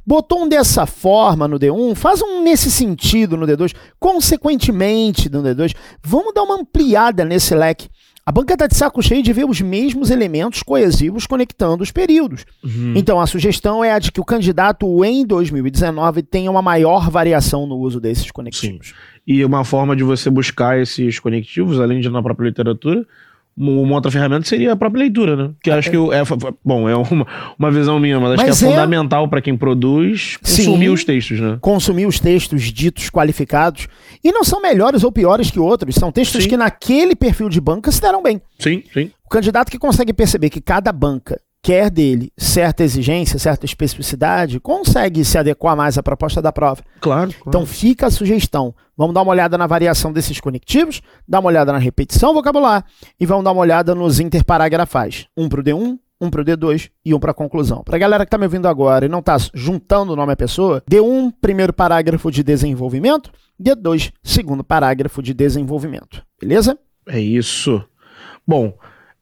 Botou 0.06 0.44
um 0.44 0.50
dessa 0.50 0.86
forma 0.86 1.48
no 1.48 1.60
D1, 1.60 1.96
faz 1.96 2.22
um 2.22 2.44
nesse 2.44 2.72
sentido 2.72 3.38
no 3.38 3.46
D2, 3.46 3.74
consequentemente 4.00 5.30
no 5.30 5.42
D2. 5.42 5.76
Vamos 6.04 6.34
dar 6.34 6.44
uma 6.44 6.56
ampliada 6.56 7.24
nesse 7.26 7.56
leque. 7.56 7.90
A 8.26 8.32
banca 8.32 8.54
está 8.54 8.68
de 8.68 8.76
saco 8.76 9.04
cheio 9.04 9.22
de 9.22 9.34
ver 9.34 9.44
os 9.44 9.60
mesmos 9.60 10.10
elementos 10.10 10.64
coesivos 10.64 11.28
conectando 11.28 11.84
os 11.84 11.92
períodos. 11.92 12.46
Uhum. 12.64 12.94
Então, 12.96 13.20
a 13.20 13.28
sugestão 13.28 13.84
é 13.84 13.92
a 13.92 14.00
de 14.00 14.14
que 14.14 14.22
o 14.22 14.24
candidato 14.24 15.04
em 15.04 15.26
2019 15.26 16.24
tenha 16.24 16.50
uma 16.50 16.62
maior 16.62 17.10
variação 17.10 17.68
no 17.68 17.76
uso 17.76 18.00
desses 18.00 18.32
conectivos. 18.32 18.94
E 19.28 19.44
uma 19.44 19.66
forma 19.66 19.94
de 19.94 20.04
você 20.04 20.30
buscar 20.30 20.80
esses 20.80 21.20
conectivos, 21.20 21.82
além 21.82 22.00
de 22.00 22.10
na 22.10 22.24
própria 22.24 22.48
literatura, 22.48 23.06
uma 23.55 23.95
outra 23.95 24.12
ferramenta 24.12 24.48
seria 24.48 24.74
a 24.74 24.75
própria 24.75 25.01
leitura, 25.01 25.36
né? 25.36 25.51
Que 25.62 25.69
acho 25.69 25.89
que 25.89 25.95
é, 25.95 26.24
bom, 26.63 26.89
é 26.89 26.95
uma, 26.95 27.27
uma 27.57 27.72
visão 27.72 28.00
minha, 28.00 28.19
mas 28.19 28.33
acho 28.33 28.48
Mas 28.48 28.60
que 28.60 28.65
é, 28.65 28.67
é- 28.67 28.72
fundamental 28.72 29.27
para 29.27 29.41
quem 29.41 29.55
produz 29.55 30.38
consumir 30.38 30.86
Sim. 30.88 30.89
os 30.89 31.03
textos, 31.03 31.39
né? 31.39 31.57
Consumir 31.62 32.05
os 32.05 32.19
textos 32.19 32.63
ditos 32.63 33.10
qualificados. 33.10 33.88
E 34.24 34.31
não 34.31 34.43
são 34.43 34.62
melhores 34.62 35.03
ou 35.03 35.12
piores 35.12 35.51
que 35.51 35.60
outros, 35.60 35.95
são 35.95 36.12
textos 36.12 36.43
Sim. 36.43 36.50
que 36.50 36.57
naquele 36.57 37.15
perfil 37.15 37.50
de 37.50 37.62
banca 37.62 37.91
se 37.91 38.01
deram 38.01 38.24
bem. 38.24 38.41
Sim, 38.60 38.83
sim. 38.93 39.12
O 39.25 39.29
candidato 39.29 39.72
que 39.72 39.77
consegue 39.79 40.13
perceber 40.13 40.50
que 40.50 40.62
cada 40.62 40.91
banca 40.91 41.39
quer 41.63 41.89
dele 41.89 42.32
certa 42.38 42.84
exigência, 42.84 43.39
certa 43.39 43.65
especificidade, 43.65 44.60
consegue 44.60 45.24
se 45.24 45.38
adequar 45.38 45.77
mais 45.77 45.98
à 45.98 46.03
proposta 46.03 46.41
da 46.41 46.51
prova. 46.51 46.84
Claro. 47.00 47.32
claro. 47.32 47.43
Então 47.48 47.65
fica 47.65 48.08
a 48.08 48.12
sugestão. 48.12 48.75
Vamos 48.98 49.15
dar 49.15 49.22
uma 49.22 49.32
olhada 49.32 49.58
na 49.58 49.65
variação 49.65 50.12
desses 50.12 50.41
conectivos, 50.41 51.01
dar 51.27 51.39
uma 51.39 51.48
olhada 51.48 51.72
na 51.72 51.79
repetição 51.79 52.34
vocabular 52.34 52.86
e 53.17 53.25
vamos 53.25 53.46
dar 53.46 53.53
uma 53.53 53.62
olhada 53.62 53.96
nos 53.96 54.20
interparagrafais. 54.20 55.25
Um 55.38 55.48
para 55.48 55.62
o 55.62 55.63
D1, 55.63 55.98
um 56.20 56.29
para 56.29 56.41
o 56.41 56.46
D2 56.46 56.89
e 57.05 57.13
um 57.13 57.20
para 57.20 57.32
a 57.32 57.34
conclusão. 57.34 57.82
Para 57.82 57.96
a 57.96 58.00
galera 58.00 58.25
que 58.25 58.27
está 58.27 58.38
me 58.38 58.46
ouvindo 58.46 58.67
agora 58.67 59.05
e 59.05 59.10
não 59.10 59.20
está 59.20 59.38
juntando 59.53 60.13
o 60.13 60.15
nome 60.17 60.34
à 60.34 60.36
pessoa, 60.36 60.84
D1, 60.89 61.34
primeiro 61.41 61.72
parágrafo 61.72 62.29
de 62.29 62.43
desenvolvimento, 62.43 63.32
D2, 63.60 64.12
segundo 64.22 64.63
parágrafo 64.63 65.24
de 65.24 65.34
desenvolvimento. 65.34 66.24
Beleza? 66.39 66.77
É 67.08 67.20
isso. 67.20 67.84
Bom, 68.46 68.74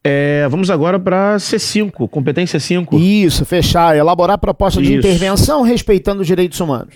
é, 0.03 0.47
vamos 0.49 0.69
agora 0.69 0.99
para 0.99 1.37
C5, 1.37 2.09
competência 2.09 2.59
5. 2.59 2.97
Isso, 2.97 3.45
fechar, 3.45 3.95
elaborar 3.95 4.37
proposta 4.39 4.81
de 4.81 4.89
Isso. 4.89 5.07
intervenção 5.07 5.61
respeitando 5.61 6.21
os 6.21 6.27
direitos 6.27 6.59
humanos. 6.59 6.95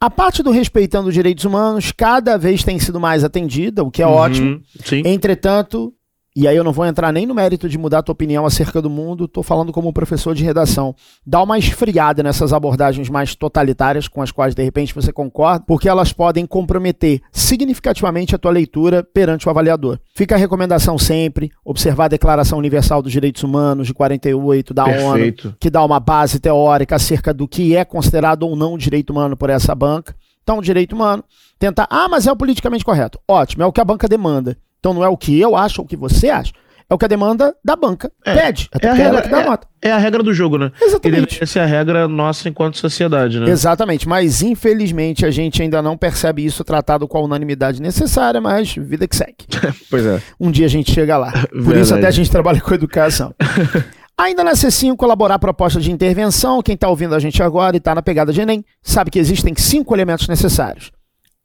A 0.00 0.10
parte 0.10 0.42
do 0.42 0.50
respeitando 0.50 1.08
os 1.08 1.14
direitos 1.14 1.44
humanos 1.44 1.92
cada 1.92 2.36
vez 2.36 2.64
tem 2.64 2.78
sido 2.78 3.00
mais 3.00 3.22
atendida, 3.22 3.82
o 3.82 3.90
que 3.90 4.02
é 4.02 4.06
ótimo. 4.06 4.50
Uhum, 4.50 4.62
Sim. 4.84 5.02
Entretanto, 5.04 5.94
e 6.36 6.48
aí 6.48 6.56
eu 6.56 6.64
não 6.64 6.72
vou 6.72 6.84
entrar 6.84 7.12
nem 7.12 7.26
no 7.26 7.34
mérito 7.34 7.68
de 7.68 7.78
mudar 7.78 7.98
a 7.98 8.02
tua 8.02 8.12
opinião 8.12 8.44
acerca 8.44 8.82
do 8.82 8.90
mundo, 8.90 9.28
tô 9.28 9.40
falando 9.40 9.72
como 9.72 9.92
professor 9.92 10.34
de 10.34 10.42
redação. 10.42 10.92
Dá 11.24 11.40
uma 11.40 11.56
esfriada 11.56 12.24
nessas 12.24 12.52
abordagens 12.52 13.08
mais 13.08 13.36
totalitárias 13.36 14.08
com 14.08 14.20
as 14.20 14.32
quais 14.32 14.52
de 14.52 14.62
repente 14.64 14.92
você 14.92 15.12
concorda, 15.12 15.64
porque 15.64 15.88
elas 15.88 16.12
podem 16.12 16.44
comprometer 16.44 17.20
significativamente 17.30 18.34
a 18.34 18.38
tua 18.38 18.50
leitura 18.50 19.04
perante 19.04 19.46
o 19.46 19.50
avaliador. 19.50 20.00
Fica 20.12 20.34
a 20.34 20.38
recomendação 20.38 20.98
sempre, 20.98 21.52
observar 21.64 22.06
a 22.06 22.08
Declaração 22.08 22.58
Universal 22.58 23.00
dos 23.00 23.12
Direitos 23.12 23.44
Humanos 23.44 23.86
de 23.86 23.94
48 23.94 24.74
da 24.74 24.86
ONU, 24.86 25.12
Perfeito. 25.12 25.56
que 25.60 25.70
dá 25.70 25.84
uma 25.84 26.00
base 26.00 26.40
teórica 26.40 26.96
acerca 26.96 27.32
do 27.32 27.46
que 27.46 27.76
é 27.76 27.84
considerado 27.84 28.42
ou 28.42 28.56
não 28.56 28.76
direito 28.76 29.10
humano 29.10 29.36
por 29.36 29.50
essa 29.50 29.72
banca. 29.72 30.16
Então, 30.42 30.60
direito 30.60 30.94
humano, 30.94 31.24
tentar, 31.58 31.86
ah, 31.88 32.08
mas 32.08 32.26
é 32.26 32.32
o 32.32 32.36
politicamente 32.36 32.84
correto. 32.84 33.18
Ótimo, 33.26 33.62
é 33.62 33.66
o 33.66 33.72
que 33.72 33.80
a 33.80 33.84
banca 33.84 34.08
demanda. 34.08 34.58
Então 34.84 34.92
não 34.92 35.02
é 35.02 35.08
o 35.08 35.16
que 35.16 35.40
eu 35.40 35.56
acho 35.56 35.80
ou 35.80 35.86
o 35.86 35.88
que 35.88 35.96
você 35.96 36.28
acha, 36.28 36.52
é 36.90 36.92
o 36.94 36.98
que 36.98 37.06
a 37.06 37.08
demanda 37.08 37.56
da 37.64 37.74
banca 37.74 38.12
É, 38.22 38.34
pede. 38.34 38.68
É 38.70 38.76
a, 38.76 38.80
porque 38.80 38.86
ela 38.86 38.96
regra, 38.98 39.22
que 39.22 39.28
dá 39.30 39.38
a 39.38 39.40
é- 39.40 39.44
nota. 39.46 39.66
é 39.80 39.90
a 39.92 39.96
regra 39.96 40.22
do 40.22 40.34
jogo, 40.34 40.58
né? 40.58 40.70
E 40.78 40.84
Exatamente. 40.84 41.20
deveria 41.22 41.46
ser 41.46 41.60
a 41.60 41.64
regra 41.64 42.06
nossa 42.06 42.50
enquanto 42.50 42.76
sociedade, 42.76 43.40
né? 43.40 43.48
Exatamente, 43.48 44.06
mas 44.06 44.42
infelizmente 44.42 45.24
a 45.24 45.30
gente 45.30 45.62
ainda 45.62 45.80
não 45.80 45.96
percebe 45.96 46.44
isso 46.44 46.62
tratado 46.62 47.08
com 47.08 47.16
a 47.16 47.22
unanimidade 47.22 47.80
necessária, 47.80 48.42
mas 48.42 48.74
vida 48.74 49.08
que 49.08 49.16
segue. 49.16 49.34
Pois 49.88 50.04
é. 50.04 50.20
Um 50.38 50.50
dia 50.50 50.66
a 50.66 50.68
gente 50.68 50.92
chega 50.92 51.16
lá. 51.16 51.32
Por 51.32 51.48
Verdade. 51.62 51.80
isso 51.80 51.94
até 51.94 52.06
a 52.08 52.10
gente 52.10 52.30
trabalha 52.30 52.60
com 52.60 52.74
educação. 52.74 53.34
Ainda 54.18 54.44
na 54.44 54.52
C5, 54.52 55.02
elaborar 55.02 55.38
proposta 55.38 55.80
de 55.80 55.90
intervenção. 55.90 56.60
Quem 56.62 56.74
está 56.74 56.90
ouvindo 56.90 57.14
a 57.14 57.18
gente 57.18 57.42
agora 57.42 57.74
e 57.74 57.78
está 57.78 57.94
na 57.94 58.02
pegada 58.02 58.34
de 58.34 58.40
Enem, 58.42 58.62
sabe 58.82 59.10
que 59.10 59.18
existem 59.18 59.54
cinco 59.56 59.94
elementos 59.96 60.28
necessários: 60.28 60.92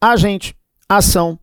agente, 0.01 0.53
ação, 0.89 1.39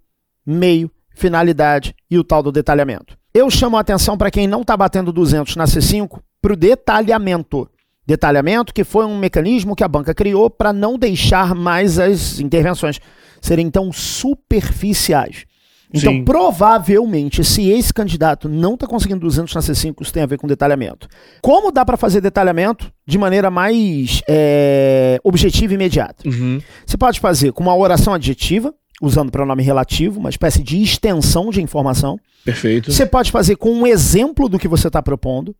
meio, 0.46 0.90
finalidade 1.16 1.94
e 2.09 2.18
o 2.18 2.22
tal 2.22 2.42
do 2.42 2.52
detalhamento. 2.52 3.16
Eu 3.35 3.50
chamo 3.50 3.76
a 3.76 3.81
atenção 3.81 4.16
para 4.16 4.31
quem 4.31 4.46
não 4.46 4.61
está 4.61 4.76
batendo 4.76 5.12
200 5.12 5.57
na 5.57 5.64
C5 5.64 6.20
para 6.40 6.52
o 6.52 6.57
detalhamento. 6.57 7.68
Detalhamento 8.07 8.72
que 8.72 8.85
foi 8.85 9.05
um 9.05 9.18
mecanismo 9.18 9.74
que 9.74 9.83
a 9.83 9.88
banca 9.88 10.14
criou 10.14 10.48
para 10.48 10.72
não 10.72 10.96
deixar 10.96 11.55
mais 11.55 11.98
as 11.98 12.38
intervenções 12.38 13.00
serem 13.40 13.68
tão 13.68 13.92
superficiais. 13.92 15.44
Então, 15.92 16.12
Sim. 16.12 16.24
provavelmente, 16.24 17.44
se 17.44 17.68
esse 17.70 17.92
candidato 17.92 18.48
não 18.48 18.74
está 18.74 18.87
conseguindo 18.87 19.20
200 19.20 19.55
na 19.55 19.61
C5, 19.61 20.02
isso 20.02 20.12
tem 20.12 20.22
a 20.22 20.26
ver 20.26 20.38
com 20.38 20.46
detalhamento. 20.46 21.09
Como 21.40 21.70
dá 21.70 21.85
para 21.85 21.96
fazer 21.96 22.20
detalhamento 22.20 22.92
de 23.07 23.16
maneira 23.16 23.50
mais 23.50 24.20
é, 24.29 25.18
objetiva 25.22 25.72
e 25.72 25.76
imediata? 25.76 26.29
Uhum. 26.29 26.61
Você 26.85 26.96
pode 26.96 27.20
fazer 27.20 27.52
com 27.52 27.62
uma 27.62 27.76
oração 27.76 28.12
adjetiva, 28.12 28.74
usando 29.02 29.30
pronome 29.30 29.62
relativo, 29.62 30.18
uma 30.20 30.30
espécie 30.30 30.62
de 30.62 30.80
extensão 30.82 31.50
de 31.50 31.61
informação. 31.62 32.18
Perfeito. 32.44 32.92
Você 32.92 33.04
pode 33.06 33.30
fazer 33.30 33.56
com 33.56 33.70
um 33.72 33.87
exemplo 33.87 34.48
do 34.48 34.59
que 34.59 34.68
você 34.68 34.87
está 34.88 35.02
propondo. 35.02 35.54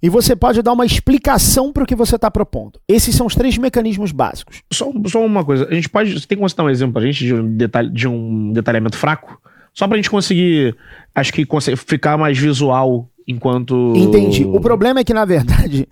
E 0.00 0.08
você 0.08 0.36
pode 0.36 0.62
dar 0.62 0.72
uma 0.72 0.86
explicação 0.86 1.72
para 1.72 1.82
o 1.82 1.86
que 1.86 1.94
você 1.96 2.14
está 2.14 2.30
propondo. 2.30 2.78
Esses 2.86 3.16
são 3.16 3.26
os 3.26 3.34
três 3.34 3.58
mecanismos 3.58 4.12
básicos. 4.12 4.62
Só, 4.72 4.92
só 5.06 5.24
uma 5.24 5.44
coisa. 5.44 5.66
A 5.68 5.74
gente 5.74 5.88
pode. 5.88 6.12
Você 6.20 6.24
tem 6.26 6.38
como 6.38 6.48
citar 6.48 6.64
um 6.64 6.70
exemplo 6.70 6.92
pra 6.94 7.02
gente 7.02 7.24
de 7.24 7.34
um, 7.34 7.56
detalhe, 7.56 7.90
de 7.90 8.06
um 8.06 8.52
detalhamento 8.52 8.96
fraco? 8.96 9.40
Só 9.74 9.88
pra 9.88 9.96
gente 9.96 10.08
conseguir. 10.08 10.76
Acho 11.12 11.32
que 11.32 11.44
ficar 11.76 12.16
mais 12.16 12.38
visual 12.38 13.10
enquanto. 13.26 13.92
Entendi. 13.96 14.44
O 14.44 14.60
problema 14.60 15.00
é 15.00 15.04
que, 15.04 15.12
na 15.12 15.24
verdade, 15.24 15.88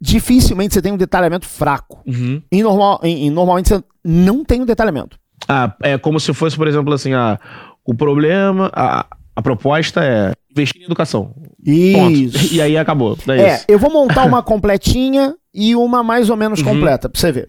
dificilmente 0.00 0.74
você 0.74 0.82
tem 0.82 0.92
um 0.92 0.96
detalhamento 0.98 1.46
fraco. 1.46 2.02
Uhum. 2.06 2.42
Em 2.52 2.62
normal, 2.62 3.00
em, 3.02 3.26
em- 3.26 3.30
normalmente 3.30 3.68
você 3.70 3.82
não 4.04 4.44
tem 4.44 4.60
um 4.60 4.66
detalhamento. 4.66 5.18
Ah, 5.48 5.74
é 5.82 5.96
como 5.98 6.20
se 6.20 6.32
fosse, 6.34 6.56
por 6.56 6.68
exemplo, 6.68 6.92
assim, 6.92 7.14
ah, 7.14 7.38
o 7.84 7.94
problema. 7.94 8.70
A, 8.74 9.06
a 9.34 9.42
proposta 9.42 10.04
é 10.04 10.32
investir 10.50 10.82
em 10.82 10.84
educação. 10.84 11.32
Ponto. 11.34 11.60
Isso. 11.64 12.54
E 12.54 12.60
aí 12.60 12.76
acabou. 12.76 13.16
É, 13.28 13.32
É, 13.40 13.54
isso. 13.54 13.64
eu 13.68 13.78
vou 13.78 13.90
montar 13.90 14.24
uma 14.26 14.42
completinha 14.42 15.34
e 15.54 15.74
uma 15.74 16.02
mais 16.02 16.28
ou 16.30 16.36
menos 16.36 16.60
Uhum. 16.60 16.66
completa, 16.66 17.08
pra 17.08 17.18
você 17.20 17.32
ver. 17.32 17.48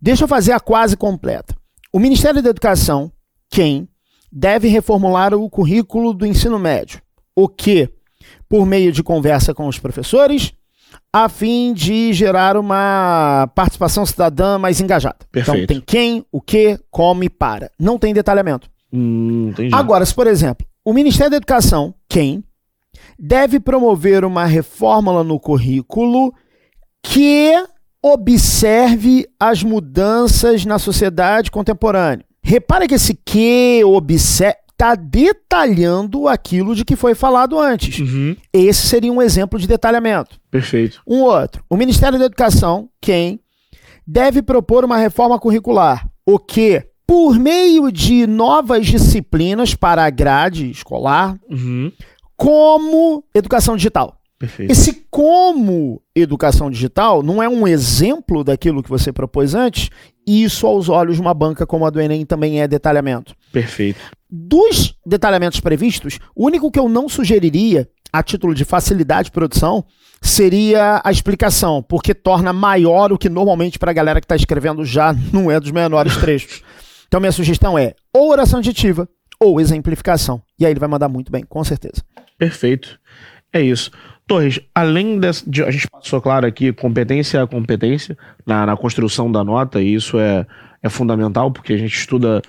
Deixa 0.00 0.24
eu 0.24 0.28
fazer 0.28 0.52
a 0.52 0.60
quase 0.60 0.96
completa. 0.96 1.54
O 1.92 1.98
Ministério 1.98 2.42
da 2.42 2.50
Educação, 2.50 3.10
quem 3.50 3.88
deve 4.30 4.66
reformular 4.68 5.32
o 5.34 5.48
currículo 5.48 6.12
do 6.12 6.26
ensino 6.26 6.58
médio. 6.58 7.00
O 7.36 7.48
que? 7.48 7.88
Por 8.48 8.66
meio 8.66 8.90
de 8.92 9.02
conversa 9.02 9.54
com 9.54 9.66
os 9.68 9.78
professores, 9.78 10.52
a 11.14 11.28
fim 11.28 11.72
de 11.72 12.12
gerar 12.12 12.56
uma 12.56 13.48
participação 13.54 14.04
cidadã 14.04 14.58
mais 14.58 14.80
engajada. 14.80 15.18
Então 15.30 15.54
Perfeito. 15.54 15.68
tem 15.68 15.80
quem, 15.80 16.26
o 16.32 16.40
que, 16.40 16.76
como 16.90 17.22
e 17.22 17.30
para. 17.30 17.70
Não 17.78 17.96
tem 17.96 18.12
detalhamento. 18.12 18.68
Hum. 18.92 19.52
Agora, 19.72 20.04
se 20.04 20.12
por 20.12 20.26
exemplo, 20.26 20.66
o 20.84 20.92
Ministério 20.92 21.30
da 21.30 21.36
Educação, 21.36 21.94
quem 22.08 22.42
deve 23.16 23.60
promover 23.60 24.24
uma 24.24 24.44
reforma 24.44 25.22
no 25.22 25.38
currículo 25.38 26.34
que 27.00 27.52
observe 28.02 29.24
as 29.38 29.62
mudanças 29.62 30.64
na 30.64 30.80
sociedade 30.80 31.48
contemporânea. 31.48 32.26
Repara 32.42 32.88
que 32.88 32.94
esse 32.94 33.14
que 33.14 33.84
observe 33.84 34.58
está 34.74 34.94
detalhando 34.96 36.26
aquilo 36.28 36.74
de 36.74 36.84
que 36.84 36.96
foi 36.96 37.14
falado 37.14 37.58
antes. 37.58 37.98
Uhum. 38.00 38.36
Esse 38.52 38.86
seria 38.88 39.12
um 39.12 39.22
exemplo 39.22 39.58
de 39.58 39.66
detalhamento. 39.66 40.38
Perfeito. 40.50 41.00
Um 41.06 41.22
outro. 41.22 41.64
O 41.70 41.76
Ministério 41.76 42.18
da 42.18 42.24
Educação, 42.26 42.88
quem 43.00 43.40
deve 44.06 44.42
propor 44.42 44.84
uma 44.84 44.96
reforma 44.98 45.38
curricular, 45.38 46.06
o 46.26 46.38
que, 46.38 46.84
por 47.06 47.38
meio 47.38 47.90
de 47.92 48.26
novas 48.26 48.86
disciplinas 48.86 49.74
para 49.74 50.04
a 50.04 50.10
grade 50.10 50.70
escolar, 50.70 51.38
Uhum. 51.48 51.90
como 52.36 53.24
educação 53.34 53.76
digital. 53.76 54.16
Perfeito. 54.38 54.70
Esse 54.70 55.04
como 55.10 56.02
educação 56.14 56.70
digital 56.70 57.22
não 57.22 57.42
é 57.42 57.48
um 57.48 57.66
exemplo 57.66 58.42
daquilo 58.42 58.82
que 58.82 58.90
você 58.90 59.12
propôs 59.12 59.54
antes, 59.54 59.90
isso 60.26 60.66
aos 60.66 60.88
olhos 60.88 61.16
de 61.16 61.22
uma 61.22 61.34
banca 61.34 61.66
como 61.66 61.86
a 61.86 61.90
do 61.90 62.00
Enem 62.00 62.26
também 62.26 62.60
é 62.60 62.68
detalhamento. 62.68 63.34
Perfeito. 63.52 64.00
Dos 64.28 64.96
detalhamentos 65.06 65.60
previstos, 65.60 66.18
o 66.34 66.46
único 66.46 66.70
que 66.70 66.78
eu 66.78 66.88
não 66.88 67.08
sugeriria, 67.08 67.88
a 68.12 68.22
título 68.22 68.54
de 68.54 68.64
facilidade 68.64 69.26
de 69.26 69.32
produção, 69.32 69.84
seria 70.20 71.00
a 71.04 71.10
explicação, 71.10 71.82
porque 71.82 72.14
torna 72.14 72.52
maior 72.52 73.12
o 73.12 73.18
que 73.18 73.28
normalmente 73.28 73.78
para 73.78 73.90
a 73.90 73.94
galera 73.94 74.20
que 74.20 74.24
está 74.24 74.36
escrevendo 74.36 74.84
já 74.84 75.14
não 75.32 75.50
é 75.50 75.60
dos 75.60 75.70
menores 75.70 76.16
trechos. 76.16 76.62
Então 77.06 77.20
minha 77.20 77.32
sugestão 77.32 77.78
é 77.78 77.94
ou 78.12 78.30
oração 78.30 78.58
aditiva 78.58 79.08
ou 79.40 79.60
exemplificação. 79.60 80.42
E 80.58 80.64
aí 80.64 80.72
ele 80.72 80.80
vai 80.80 80.88
mandar 80.88 81.08
muito 81.08 81.30
bem, 81.30 81.44
com 81.44 81.62
certeza. 81.62 82.02
Perfeito. 82.38 82.98
É 83.52 83.60
isso. 83.60 83.90
Torres, 84.26 84.60
além 84.74 85.18
dessa, 85.18 85.48
de, 85.48 85.62
a 85.62 85.70
gente 85.70 85.88
passou 85.88 86.20
claro 86.20 86.46
aqui 86.46 86.72
competência 86.72 87.42
a 87.42 87.46
competência 87.46 88.16
na, 88.46 88.64
na 88.64 88.76
construção 88.76 89.30
da 89.30 89.44
nota, 89.44 89.82
e 89.82 89.94
isso 89.94 90.18
é, 90.18 90.46
é 90.82 90.88
fundamental, 90.88 91.50
porque 91.50 91.74
a 91.74 91.76
gente 91.76 91.94
estuda 91.94 92.40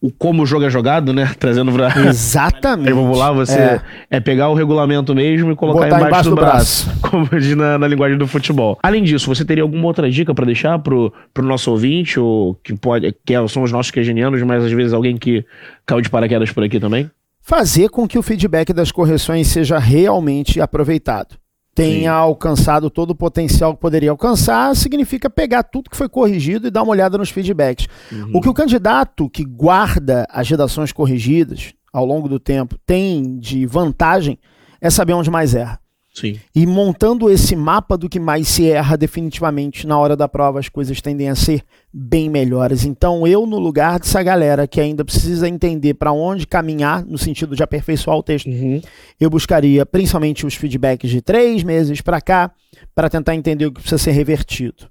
o 0.00 0.12
como 0.12 0.42
o 0.42 0.46
jogo 0.46 0.64
é 0.64 0.70
jogado, 0.70 1.12
né? 1.12 1.30
Trazendo 1.38 1.72
pra. 1.72 1.88
Exatamente. 2.06 2.92
Vamos 2.94 3.18
lá, 3.18 3.32
você 3.32 3.58
é. 3.58 3.80
é. 4.10 4.20
pegar 4.20 4.48
o 4.48 4.54
regulamento 4.54 5.14
mesmo 5.14 5.52
e 5.52 5.56
colocar 5.56 5.86
embaixo, 5.86 6.06
embaixo 6.06 6.30
do 6.30 6.36
do 6.36 6.40
braço, 6.40 6.86
braço. 6.86 7.00
como 7.10 7.26
diz 7.26 7.56
na, 7.56 7.78
na 7.78 7.88
linguagem 7.88 8.16
do 8.16 8.26
futebol. 8.26 8.78
Além 8.82 9.02
disso, 9.02 9.32
você 9.32 9.44
teria 9.44 9.62
alguma 9.62 9.86
outra 9.86 10.10
dica 10.10 10.34
pra 10.34 10.44
deixar 10.46 10.78
pro, 10.78 11.12
pro 11.34 11.44
nosso 11.44 11.70
ouvinte, 11.70 12.18
ou 12.18 12.54
que 12.56 12.76
pode, 12.76 13.14
que 13.24 13.34
é- 13.34 13.48
são 13.48 13.62
os 13.62 13.72
nossos 13.72 13.90
quegenianos, 13.90 14.42
mas 14.42 14.64
às 14.64 14.72
vezes 14.72 14.92
alguém 14.92 15.16
que 15.16 15.44
caiu 15.84 16.00
de 16.00 16.10
paraquedas 16.10 16.52
por 16.52 16.62
aqui 16.62 16.78
também? 16.78 17.10
Fazer 17.48 17.88
com 17.88 18.06
que 18.06 18.18
o 18.18 18.22
feedback 18.22 18.74
das 18.74 18.92
correções 18.92 19.46
seja 19.46 19.78
realmente 19.78 20.60
aproveitado. 20.60 21.38
Tenha 21.74 22.10
Sim. 22.10 22.16
alcançado 22.18 22.90
todo 22.90 23.12
o 23.12 23.14
potencial 23.14 23.72
que 23.74 23.80
poderia 23.80 24.10
alcançar, 24.10 24.76
significa 24.76 25.30
pegar 25.30 25.62
tudo 25.62 25.88
que 25.88 25.96
foi 25.96 26.10
corrigido 26.10 26.66
e 26.66 26.70
dar 26.70 26.82
uma 26.82 26.92
olhada 26.92 27.16
nos 27.16 27.30
feedbacks. 27.30 27.86
O 28.34 28.42
que 28.42 28.50
o 28.50 28.52
candidato 28.52 29.30
que 29.30 29.46
guarda 29.46 30.26
as 30.28 30.46
redações 30.46 30.92
corrigidas 30.92 31.72
ao 31.90 32.04
longo 32.04 32.28
do 32.28 32.38
tempo 32.38 32.76
tem 32.84 33.38
de 33.38 33.64
vantagem 33.64 34.38
é 34.78 34.90
saber 34.90 35.14
onde 35.14 35.30
mais 35.30 35.54
erra. 35.54 35.80
Sim. 36.20 36.38
E 36.54 36.66
montando 36.66 37.30
esse 37.30 37.54
mapa 37.54 37.96
do 37.96 38.08
que 38.08 38.18
mais 38.18 38.48
se 38.48 38.68
erra 38.70 38.96
definitivamente 38.96 39.86
na 39.86 39.98
hora 39.98 40.16
da 40.16 40.28
prova, 40.28 40.58
as 40.58 40.68
coisas 40.68 41.00
tendem 41.00 41.28
a 41.28 41.34
ser 41.34 41.62
bem 41.92 42.28
melhores. 42.28 42.84
Então, 42.84 43.26
eu, 43.26 43.46
no 43.46 43.58
lugar 43.58 43.98
dessa 43.98 44.22
galera 44.22 44.66
que 44.66 44.80
ainda 44.80 45.04
precisa 45.04 45.48
entender 45.48 45.94
para 45.94 46.12
onde 46.12 46.46
caminhar, 46.46 47.04
no 47.04 47.18
sentido 47.18 47.54
de 47.54 47.62
aperfeiçoar 47.62 48.16
o 48.16 48.22
texto, 48.22 48.48
Uhum. 48.48 48.80
eu 49.20 49.28
buscaria 49.30 49.84
principalmente 49.86 50.46
os 50.46 50.54
feedbacks 50.54 51.10
de 51.10 51.20
três 51.20 51.62
meses 51.62 52.00
para 52.00 52.20
cá, 52.20 52.50
para 52.94 53.08
tentar 53.08 53.34
entender 53.34 53.66
o 53.66 53.72
que 53.72 53.80
precisa 53.80 53.98
ser 53.98 54.12
revertido. 54.12 54.88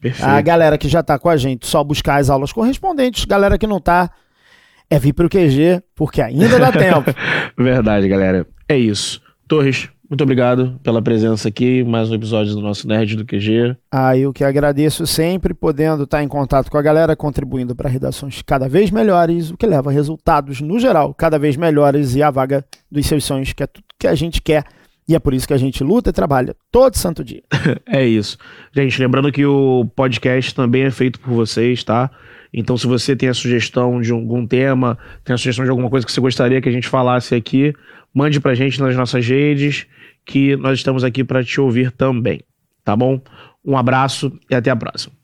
Perfeito. 0.00 0.28
A 0.28 0.40
galera 0.40 0.76
que 0.76 0.88
já 0.88 1.00
está 1.00 1.18
com 1.18 1.28
a 1.28 1.36
gente, 1.36 1.66
só 1.66 1.84
buscar 1.84 2.16
as 2.20 2.28
aulas 2.28 2.52
correspondentes. 2.52 3.24
Galera 3.24 3.56
que 3.56 3.66
não 3.68 3.76
está, 3.76 4.10
é 4.90 4.98
vir 4.98 5.12
para 5.12 5.26
o 5.26 5.28
QG, 5.28 5.80
porque 5.94 6.20
ainda 6.20 6.58
dá 6.58 6.70
tempo. 6.72 7.04
Verdade, 7.56 8.08
galera. 8.08 8.46
É 8.68 8.76
isso. 8.76 9.22
Torres, 9.46 9.88
muito 10.12 10.24
obrigado 10.24 10.78
pela 10.82 11.00
presença 11.00 11.48
aqui. 11.48 11.82
Mais 11.82 12.10
um 12.10 12.14
episódio 12.14 12.52
do 12.52 12.60
nosso 12.60 12.86
Nerd 12.86 13.16
do 13.16 13.24
QG. 13.24 13.74
Ah, 13.90 14.14
eu 14.14 14.30
que 14.30 14.44
agradeço 14.44 15.06
sempre, 15.06 15.54
podendo 15.54 16.02
estar 16.02 16.22
em 16.22 16.28
contato 16.28 16.70
com 16.70 16.76
a 16.76 16.82
galera, 16.82 17.16
contribuindo 17.16 17.74
para 17.74 17.88
redações 17.88 18.42
cada 18.42 18.68
vez 18.68 18.90
melhores, 18.90 19.50
o 19.50 19.56
que 19.56 19.64
leva 19.64 19.88
a 19.88 19.92
resultados, 19.92 20.60
no 20.60 20.78
geral, 20.78 21.14
cada 21.14 21.38
vez 21.38 21.56
melhores 21.56 22.14
e 22.14 22.22
a 22.22 22.30
vaga 22.30 22.62
dos 22.90 23.06
seus 23.06 23.24
sonhos, 23.24 23.54
que 23.54 23.62
é 23.62 23.66
tudo 23.66 23.86
que 23.98 24.06
a 24.06 24.14
gente 24.14 24.42
quer. 24.42 24.64
E 25.08 25.14
é 25.14 25.18
por 25.18 25.32
isso 25.32 25.48
que 25.48 25.54
a 25.54 25.58
gente 25.58 25.82
luta 25.82 26.10
e 26.10 26.12
trabalha 26.12 26.54
todo 26.70 26.94
santo 26.94 27.24
dia. 27.24 27.42
É 27.86 28.06
isso. 28.06 28.36
Gente, 28.70 29.00
lembrando 29.00 29.32
que 29.32 29.46
o 29.46 29.86
podcast 29.96 30.54
também 30.54 30.82
é 30.82 30.90
feito 30.90 31.18
por 31.20 31.32
vocês, 31.32 31.82
tá? 31.82 32.10
Então, 32.52 32.76
se 32.76 32.86
você 32.86 33.16
tem 33.16 33.30
a 33.30 33.34
sugestão 33.34 33.98
de 33.98 34.12
algum 34.12 34.46
tema, 34.46 34.98
tem 35.24 35.32
a 35.32 35.38
sugestão 35.38 35.64
de 35.64 35.70
alguma 35.70 35.88
coisa 35.88 36.04
que 36.04 36.12
você 36.12 36.20
gostaria 36.20 36.60
que 36.60 36.68
a 36.68 36.72
gente 36.72 36.86
falasse 36.86 37.34
aqui, 37.34 37.72
mande 38.14 38.38
pra 38.38 38.54
gente 38.54 38.78
nas 38.78 38.94
nossas 38.94 39.26
redes, 39.26 39.86
que 40.24 40.56
nós 40.56 40.78
estamos 40.78 41.04
aqui 41.04 41.24
para 41.24 41.44
te 41.44 41.60
ouvir 41.60 41.90
também. 41.92 42.40
Tá 42.84 42.96
bom? 42.96 43.20
Um 43.64 43.76
abraço 43.76 44.32
e 44.50 44.54
até 44.54 44.70
a 44.70 44.76
próxima. 44.76 45.21